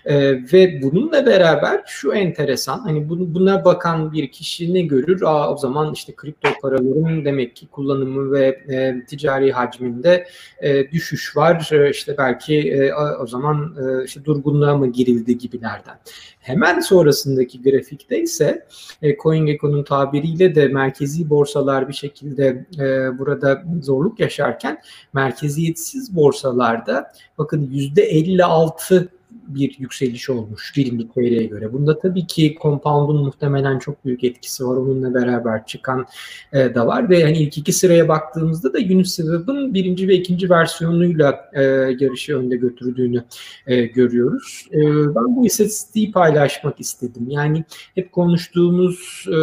[0.06, 5.22] E, ve bununla beraber şu enteresan hani bunu, buna bakan bir kişi ne görür?
[5.22, 10.28] Aa, o zaman işte kripto paraların demek ki kullanımı ve e, ticari hacminde
[10.62, 11.70] e, düşüş var.
[11.72, 15.96] E, işte belki e, o zaman e, işte durgunluğa mı girildi gibilerden.
[16.42, 18.66] Hemen sonrasındaki grafikte ise
[19.02, 24.82] e, CoinGecko'nun tabiriyle de merkezi borsalar bir şekilde e, burada zorluk yaşarken
[25.14, 29.08] merkeziyetsiz borsalarda bakın %56
[29.48, 31.74] bir yükseliş olmuş birinci çeyreğe göre.
[31.74, 34.76] Bunda tabii ki compound'un muhtemelen çok büyük etkisi var.
[34.76, 36.06] Onunla beraber çıkan
[36.54, 41.50] e, da var ve yani ilk iki sıraya baktığımızda da Uniswap'ın birinci ve ikinci versiyonuyla
[41.54, 41.64] e,
[42.00, 43.24] yarışı önde götürdüğünü
[43.68, 44.68] e, görüyoruz.
[44.74, 44.80] E,
[45.16, 47.26] ben bu istatistiği paylaşmak istedim.
[47.30, 47.64] Yani
[47.96, 49.38] hep konuştuğumuz e,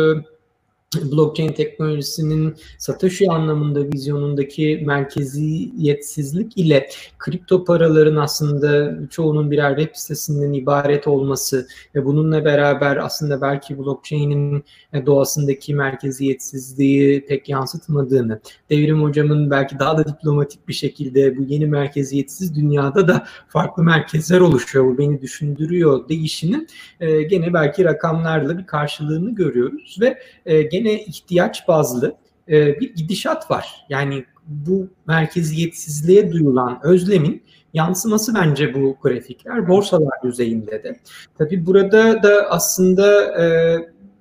[0.96, 11.08] blockchain teknolojisinin Satoshi anlamında vizyonundaki merkeziyetsizlik ile kripto paraların aslında çoğunun birer web sitesinden ibaret
[11.08, 14.64] olması ve bununla beraber aslında belki blockchain'in
[15.06, 22.56] doğasındaki merkeziyetsizliği pek yansıtmadığını, Devrim Hocam'ın belki daha da diplomatik bir şekilde bu yeni merkeziyetsiz
[22.56, 26.68] dünyada da farklı merkezler oluşuyor, bu beni düşündürüyor deyişinin
[27.00, 32.16] e, gene belki rakamlarla bir karşılığını görüyoruz ve e, gene ihtiyaç bazlı
[32.48, 33.86] e, bir gidişat var.
[33.88, 37.42] Yani bu merkeziyetsizliğe duyulan özlemin
[37.74, 41.00] yansıması bence bu grafikler borsalar düzeyinde de.
[41.38, 43.46] Tabii burada da aslında e,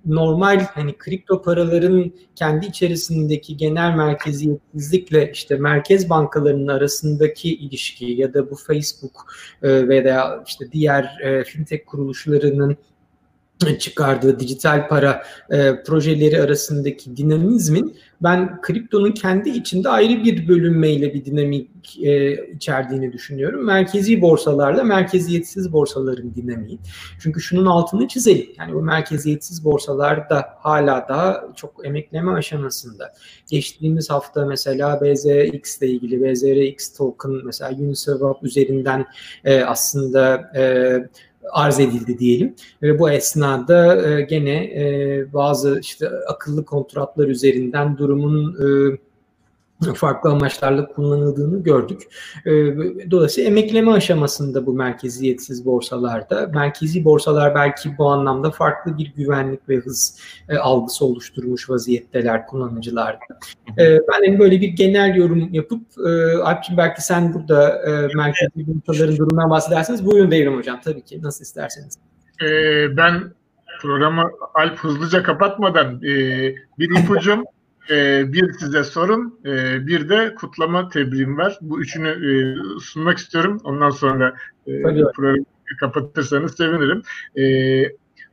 [0.05, 8.51] normal hani kripto paraların kendi içerisindeki genel merkeziyetsizlikle işte merkez bankalarının arasındaki ilişki ya da
[8.51, 9.33] bu Facebook
[9.63, 12.77] e, veya işte diğer e, fintech kuruluşlarının
[13.79, 21.25] çıkardığı dijital para e, projeleri arasındaki dinamizmin ben kriptonun kendi içinde ayrı bir bölünmeyle bir
[21.25, 23.65] dinamik e, içerdiğini düşünüyorum.
[23.65, 26.79] Merkezi borsalarla merkeziyetsiz borsaların dinamiği.
[27.19, 28.49] Çünkü şunun altını çizelim.
[28.59, 33.13] Yani bu merkeziyetsiz borsalar da hala daha çok emekleme aşamasında.
[33.49, 39.05] Geçtiğimiz hafta mesela BZX ile ilgili BZRX token mesela Uniswap üzerinden
[39.45, 40.63] e, aslında e,
[41.51, 42.55] arz edildi diyelim.
[42.81, 48.97] Ve bu esnada e, gene e, bazı işte akıllı kontratlar üzerinden durumun e,
[49.95, 52.01] farklı amaçlarla kullanıldığını gördük.
[52.45, 52.51] Ee,
[53.11, 59.75] dolayısıyla emekleme aşamasında bu merkeziyetsiz borsalarda, merkezi borsalar belki bu anlamda farklı bir güvenlik ve
[59.75, 60.19] hız
[60.49, 63.19] e, algısı oluşturmuş vaziyetteler kullanıcılarda.
[63.77, 68.51] Ee, ben böyle bir genel yorum yapıp, e, Alp'ciğim belki sen burada e, merkezi
[68.87, 71.97] borsaların durumundan bahsederseniz buyurun Devrim Hocam tabii ki nasıl isterseniz.
[72.43, 73.23] Ee, ben
[73.81, 77.43] programı Alp hızlıca kapatmadan bir ipucum
[77.89, 81.57] e, bir size sorun, e, bir de kutlama tebriğim var.
[81.61, 82.31] Bu üçünü e,
[82.79, 83.61] sunmak istiyorum.
[83.63, 84.35] Ondan sonra
[84.67, 84.81] e,
[85.15, 85.45] programı
[85.79, 87.01] kapatırsanız sevinirim.
[87.37, 87.43] E,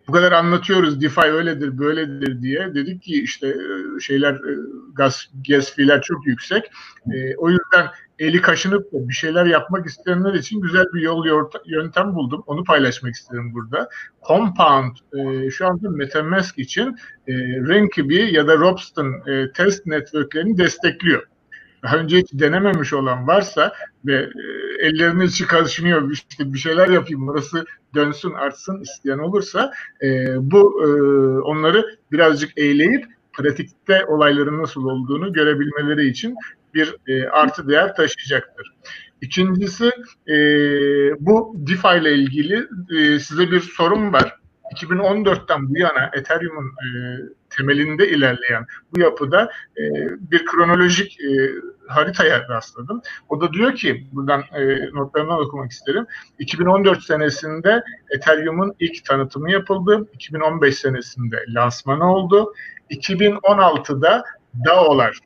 [0.09, 4.59] bu kadar anlatıyoruz DeFi öyledir böyledir diye dedik ki işte e, şeyler e,
[4.95, 5.29] gaz
[5.77, 6.65] fiiller çok yüksek.
[7.15, 7.87] E, o yüzden
[8.19, 11.27] eli kaşınıp bir şeyler yapmak isteyenler için güzel bir yol
[11.67, 12.43] yöntem buldum.
[12.47, 13.89] Onu paylaşmak istedim burada.
[14.29, 16.97] Compound e, şu anda MetaMask için
[17.29, 17.33] e,
[17.69, 21.23] Rankibi ya da Robston e, test networklerini destekliyor.
[21.85, 23.73] Daha önce hiç denememiş olan varsa
[24.07, 27.65] ve e, ellerinin içi kaşınıyor işte bir şeyler yapayım orası
[27.95, 29.73] dönsün artsın isteyen olursa
[30.03, 30.09] e,
[30.39, 30.89] bu e,
[31.43, 36.37] onları birazcık eğleyip pratikte olayların nasıl olduğunu görebilmeleri için
[36.75, 38.75] bir e, artı değer taşıyacaktır.
[39.21, 39.91] İkincisi
[40.29, 40.37] e,
[41.21, 42.67] bu DeFi ile ilgili
[42.99, 44.39] e, size bir sorum var.
[44.75, 46.89] 2014'ten bu yana Ethereum'un e,
[47.51, 49.83] temelinde ilerleyen bu yapıda e,
[50.31, 51.51] bir kronolojik e,
[51.89, 53.03] haritaya rastladım.
[53.29, 56.07] O da diyor ki, buradan e, notlarından okumak isterim.
[56.39, 60.09] 2014 senesinde Ethereum'un ilk tanıtımı yapıldı.
[60.13, 62.53] 2015 senesinde lansmanı oldu.
[62.91, 64.25] 2016'da
[64.67, 65.19] DAO'lar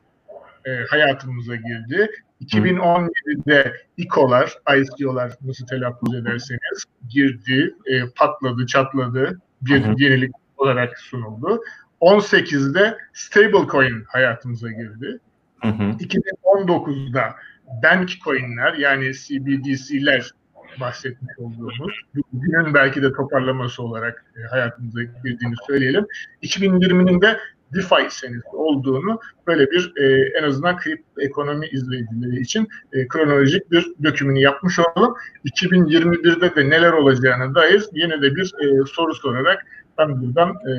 [0.65, 2.11] e, hayatımıza girdi.
[2.45, 11.61] 2017'de ICO'lar, ICO'lar nasıl telaffuz ederseniz girdi, e, patladı, çatladı, bir yenilik olarak sunuldu.
[12.01, 15.19] 18'de stablecoin hayatımıza girdi.
[15.61, 15.83] Hı hı.
[15.83, 17.35] 2019'da
[17.83, 20.31] bank coin'ler yani CBDC'ler
[20.79, 21.93] bahsetmiş olduğumuz
[22.33, 26.05] bugünün belki de toparlaması olarak e, hayatımıza girdiğini söyleyelim.
[26.43, 27.39] 2020'nin de
[27.73, 33.87] DeFi senesi olduğunu böyle bir e, en azından kripto ekonomi izleyicileri için e, kronolojik bir
[34.03, 35.15] dökümünü yapmış olalım.
[35.45, 39.65] 2021'de de neler olacağına dair yine de bir e, soru sorarak
[39.99, 40.73] ben buradan e,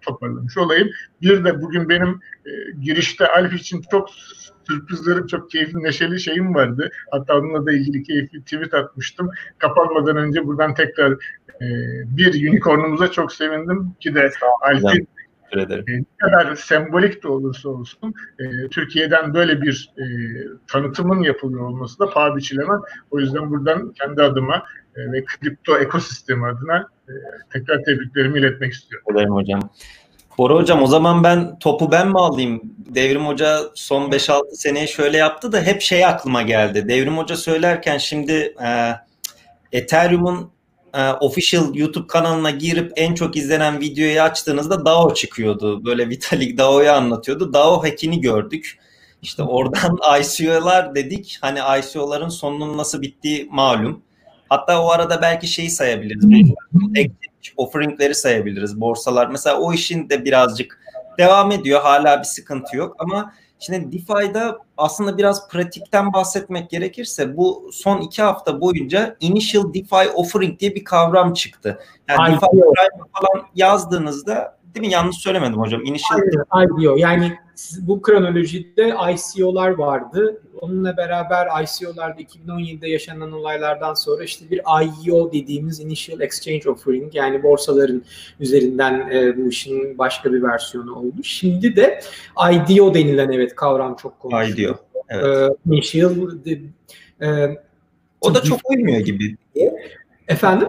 [0.00, 0.88] toparlamış olayım.
[1.22, 2.50] Bir de bugün benim e,
[2.80, 4.08] girişte Alf için çok
[4.68, 6.90] sürprizlerim, çok keyifli, neşeli şeyim vardı.
[7.10, 9.30] Hatta onunla da ilgili keyifli tweet atmıştım.
[9.58, 11.12] Kapanmadan önce buradan tekrar
[11.60, 11.66] e,
[12.16, 14.30] bir unicornumuza çok sevindim ki de
[14.62, 15.08] Alf'in
[15.54, 15.84] Teşekkür ederim.
[15.88, 20.04] E, ne kadar sembolik de olursa olsun e, Türkiye'den böyle bir e,
[20.68, 22.80] tanıtımın yapılıyor olması da paha biçilemez.
[23.10, 24.62] O yüzden buradan kendi adıma
[24.96, 27.12] e, ve kripto ekosistemi adına e,
[27.52, 29.06] tekrar tebriklerimi iletmek istiyorum.
[29.16, 29.60] Ederim hocam.
[30.38, 32.62] Bora hocam o zaman ben topu ben mi alayım?
[32.94, 36.88] Devrim Hoca son 5-6 seneyi şöyle yaptı da hep şey aklıma geldi.
[36.88, 38.32] Devrim Hoca söylerken şimdi
[38.64, 38.92] e,
[39.72, 40.53] Ethereum'un
[40.94, 45.84] e, official YouTube kanalına girip en çok izlenen videoyu açtığınızda DAO çıkıyordu.
[45.84, 47.52] Böyle Vitalik DAO'yu anlatıyordu.
[47.52, 48.78] DAO hackini gördük.
[49.22, 51.38] İşte oradan ICO'lar dedik.
[51.40, 54.02] Hani ICO'ların sonunun nasıl bittiği malum.
[54.48, 56.24] Hatta o arada belki şeyi sayabiliriz.
[57.56, 58.80] offeringleri sayabiliriz.
[58.80, 59.26] Borsalar.
[59.26, 60.80] Mesela o işin de birazcık
[61.18, 61.80] devam ediyor.
[61.80, 68.22] Hala bir sıkıntı yok ama Şimdi DeFi'da aslında biraz pratikten bahsetmek gerekirse bu son iki
[68.22, 71.78] hafta boyunca Initial DeFi Offering diye bir kavram çıktı.
[72.08, 72.46] Yani IPO.
[72.52, 72.62] DeFi
[73.12, 74.92] falan yazdığınızda değil mi?
[74.92, 75.84] Yanlış söylemedim hocam.
[75.84, 76.96] Initial Hayır, IPO.
[76.96, 77.32] Yani
[77.80, 80.42] bu kronolojide ICO'lar vardı.
[80.60, 87.42] Onunla beraber ICO'larda 2017'de yaşanan olaylardan sonra işte bir IEO dediğimiz Initial Exchange Offering yani
[87.42, 88.02] borsaların
[88.40, 91.22] üzerinden e, bu işin başka bir versiyonu oldu.
[91.22, 92.00] Şimdi de
[92.52, 94.74] IDO denilen evet kavram çok konuşuluyor.
[94.74, 94.78] IDO.
[95.08, 95.50] Evet.
[95.66, 96.14] E, Initial
[97.22, 97.58] e,
[98.20, 99.36] o da çok uymuyor gibi.
[100.28, 100.68] Efendim?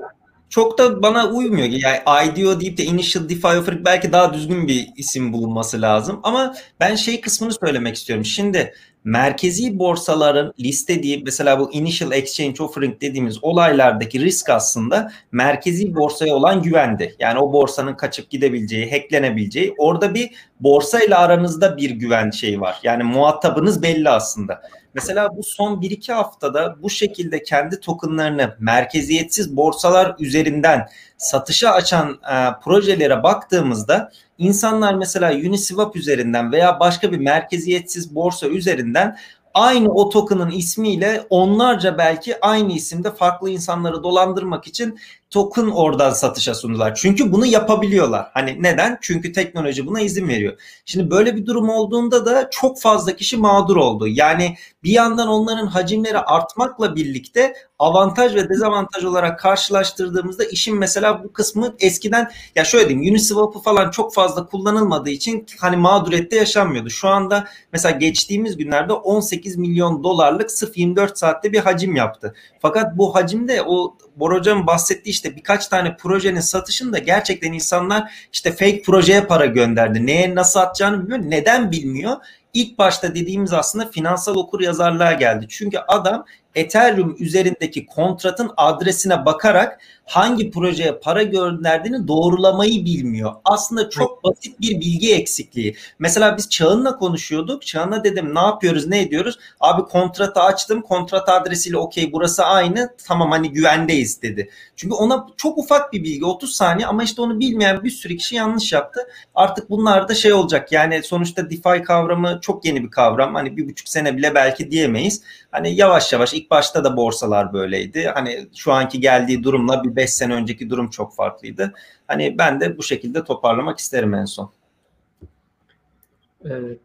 [0.49, 1.67] Çok da bana uymuyor.
[1.67, 6.19] Yani IDO deyip de Initial DeFi Offering belki daha düzgün bir isim bulunması lazım.
[6.23, 8.25] Ama ben şey kısmını söylemek istiyorum.
[8.25, 8.73] Şimdi
[9.03, 16.61] merkezi borsaların listediği mesela bu Initial Exchange Offering dediğimiz olaylardaki risk aslında merkezi borsaya olan
[16.61, 17.15] güvendi.
[17.19, 19.73] Yani o borsanın kaçıp gidebileceği, hacklenebileceği.
[19.77, 20.29] Orada bir
[20.59, 22.79] borsa ile aranızda bir güven şeyi var.
[22.83, 24.61] Yani muhatabınız belli aslında.
[24.95, 30.87] Mesela bu son 1-2 haftada bu şekilde kendi tokenlarını merkeziyetsiz borsalar üzerinden
[31.17, 39.17] satışa açan e, projelere baktığımızda insanlar mesela Uniswap üzerinden veya başka bir merkeziyetsiz borsa üzerinden
[39.53, 44.99] aynı o token'ın ismiyle onlarca belki aynı isimde farklı insanları dolandırmak için
[45.29, 46.95] token oradan satışa sundular.
[46.95, 48.27] Çünkü bunu yapabiliyorlar.
[48.33, 48.97] Hani neden?
[49.01, 50.53] Çünkü teknoloji buna izin veriyor.
[50.85, 54.07] Şimdi böyle bir durum olduğunda da çok fazla kişi mağdur oldu.
[54.07, 61.33] Yani bir yandan onların hacimleri artmakla birlikte avantaj ve dezavantaj olarak karşılaştırdığımızda işin mesela bu
[61.33, 66.89] kısmı eskiden ya şöyle diyeyim Uniswap'ı falan çok fazla kullanılmadığı için hani mağduriyette yaşanmıyordu.
[66.89, 72.35] Şu anda mesela geçtiğimiz günlerde 18 milyon dolarlık sırf 24 saatte bir hacim yaptı.
[72.61, 78.81] Fakat bu hacimde o Boroca'nın bahsettiği işte birkaç tane projenin satışında gerçekten insanlar işte fake
[78.81, 80.05] projeye para gönderdi.
[80.05, 81.31] Neye nasıl atacağını bilmiyor.
[81.31, 82.15] Neden bilmiyor?
[82.53, 85.45] İlk başta dediğimiz aslında finansal okur yazarlığa geldi.
[85.49, 93.33] Çünkü adam Ethereum üzerindeki kontratın adresine bakarak hangi projeye para gönderdiğini doğrulamayı bilmiyor.
[93.45, 95.75] Aslında çok basit bir bilgi eksikliği.
[95.99, 97.65] Mesela biz Çağın'la konuşuyorduk.
[97.65, 99.39] Çağın'a dedim ne yapıyoruz ne ediyoruz?
[99.59, 100.81] Abi kontratı açtım.
[100.81, 102.93] Kontrat adresiyle okey burası aynı.
[103.07, 104.49] Tamam hani güvendeyiz dedi.
[104.75, 108.35] Çünkü ona çok ufak bir bilgi 30 saniye ama işte onu bilmeyen bir sürü kişi
[108.35, 108.99] yanlış yaptı.
[109.35, 113.35] Artık bunlar da şey olacak yani sonuçta DeFi kavramı çok yeni bir kavram.
[113.35, 115.21] Hani bir buçuk sene bile belki diyemeyiz.
[115.51, 118.11] Hani yavaş yavaş ilk başta da borsalar böyleydi.
[118.13, 121.73] Hani şu anki geldiği durumla bir 5 sene önceki durum çok farklıydı.
[122.07, 124.51] Hani ben de bu şekilde toparlamak isterim en son.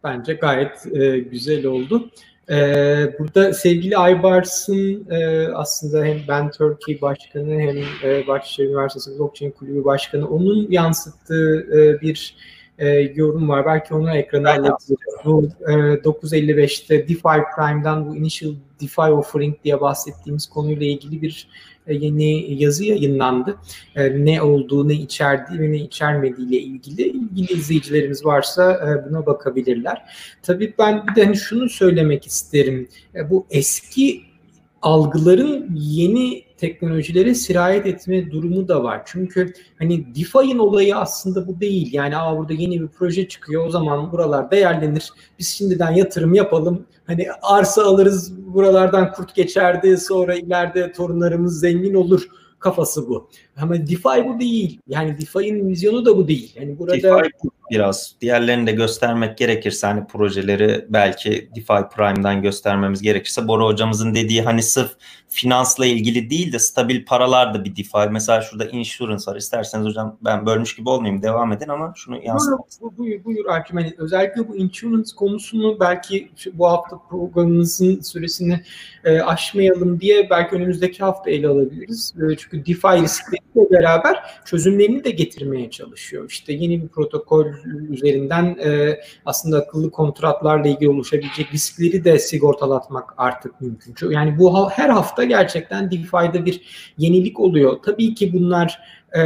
[0.04, 2.11] Bence gayet e, güzel oldu.
[2.50, 9.50] Ee, burada sevgili Aybars'ın e, aslında hem Ben Turkey Başkanı hem e, Bahçeşehir Üniversitesi Blockchain
[9.50, 12.34] Kulübü Başkanı onun yansıttığı e, bir
[12.81, 13.66] e, yorum var.
[13.66, 15.14] Belki onu ekrana alabiliriz.
[15.24, 21.49] Bu e, 955'te DeFi Prime'dan bu Initial DeFi Offering diye bahsettiğimiz konuyla ilgili bir
[21.87, 23.57] e, yeni yazı yayınlandı.
[23.97, 29.26] E, ne olduğu, ne içerdiği ve ne içermediği ile ilgili ilgili izleyicilerimiz varsa e, buna
[29.26, 30.03] bakabilirler.
[30.43, 32.89] Tabii ben bir de hani şunu söylemek isterim.
[33.31, 34.22] Bu eski
[34.83, 39.02] algıların yeni teknolojilere sirayet etme durumu da var.
[39.04, 41.92] Çünkü hani DeFi'nin olayı aslında bu değil.
[41.92, 45.12] Yani aa burada yeni bir proje çıkıyor o zaman buralar değerlenir.
[45.38, 46.86] Biz şimdiden yatırım yapalım.
[47.06, 53.28] Hani arsa alırız buralardan kurt geçerdi sonra ileride torunlarımız zengin olur kafası bu.
[53.57, 54.80] Ama DeFi bu değil.
[54.88, 56.53] Yani DeFi'nin vizyonu da bu değil.
[56.57, 57.30] Yani burada DeFi
[57.70, 64.42] biraz diğerlerini de göstermek gerekirse hani projeleri belki DeFi Prime'dan göstermemiz gerekirse Bora hocamızın dediği
[64.42, 64.90] hani sırf
[65.28, 68.11] finansla ilgili değil de stabil paralar da bir DeFi.
[68.11, 69.36] Mesela şurada insurance var.
[69.36, 73.76] İsterseniz hocam ben bölmüş gibi olmayayım devam edin ama şunu yansıtmak bu, Buyur, buyur Hakim.
[73.76, 78.61] Hani özellikle bu insurance konusunu belki bu hafta programımızın süresini
[79.05, 82.14] e, aşmayalım diye belki önümüzdeki hafta ele alabiliriz.
[82.16, 83.03] E, çünkü DeFi
[83.51, 86.26] riskleriyle beraber çözümlerini de getirmeye çalışıyor.
[86.28, 87.47] İşte yeni bir protokol
[87.91, 94.11] üzerinden e, aslında akıllı kontratlarla ilgili oluşabilecek riskleri de sigortalatmak artık mümkün.
[94.11, 96.61] Yani bu her hafta gerçekten DeFi'de bir
[96.99, 97.76] yenilik oluyor.
[97.84, 98.80] Tabii ki bunlar
[99.16, 99.20] e,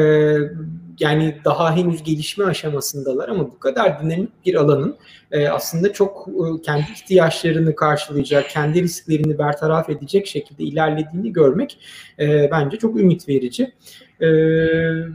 [1.01, 4.97] yani daha henüz gelişme aşamasındalar ama bu kadar dinamik bir alanın
[5.33, 11.79] e, aslında çok e, kendi ihtiyaçlarını karşılayacak, kendi risklerini bertaraf edecek şekilde ilerlediğini görmek
[12.21, 13.73] e, bence çok ümit verici.
[14.21, 14.29] E,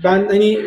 [0.04, 0.60] ben hani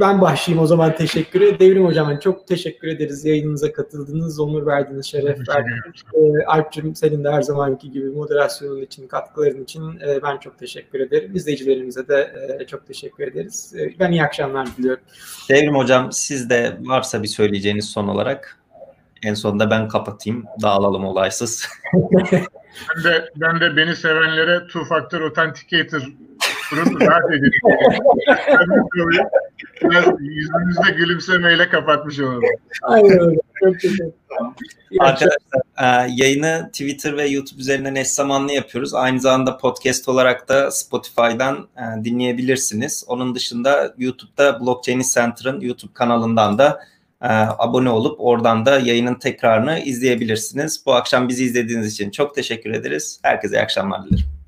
[0.00, 1.58] ben başlayayım o zaman teşekkür ederim.
[1.58, 6.02] Devrim Hocam hani çok teşekkür ederiz yayınımıza katıldınız, onur verdiniz, şeref verdiniz.
[6.14, 11.00] Ee, Alp'cim senin de her zamanki gibi moderasyonun için, katkıların için e, ben çok teşekkür
[11.00, 11.36] ederim.
[11.36, 13.74] İzleyicilerimize de e, çok teşekkür ederiz.
[13.78, 15.02] E, ben iyi akşamlar diliyorum.
[15.50, 18.58] Devrim Hocam siz de varsa bir söyleyeceğiniz son olarak
[19.22, 21.68] en sonunda ben kapatayım, dağılalım olaysız.
[21.94, 26.02] ben de ben de beni sevenlere two factor authenticator
[26.72, 27.52] Burası rahat edin.
[29.82, 32.42] Biraz yüzünüzde gülümsemeyle kapatmış olalım.
[32.82, 33.38] Aynen öyle.
[35.00, 38.94] Arkadaşlar e, yayını Twitter ve YouTube üzerinden eş zamanlı yapıyoruz.
[38.94, 43.04] Aynı zamanda podcast olarak da Spotify'dan e, dinleyebilirsiniz.
[43.08, 46.80] Onun dışında YouTube'da Blockchain Center'ın YouTube kanalından da
[47.22, 50.82] e, abone olup oradan da yayının tekrarını izleyebilirsiniz.
[50.86, 53.20] Bu akşam bizi izlediğiniz için çok teşekkür ederiz.
[53.22, 54.39] Herkese iyi akşamlar dilerim.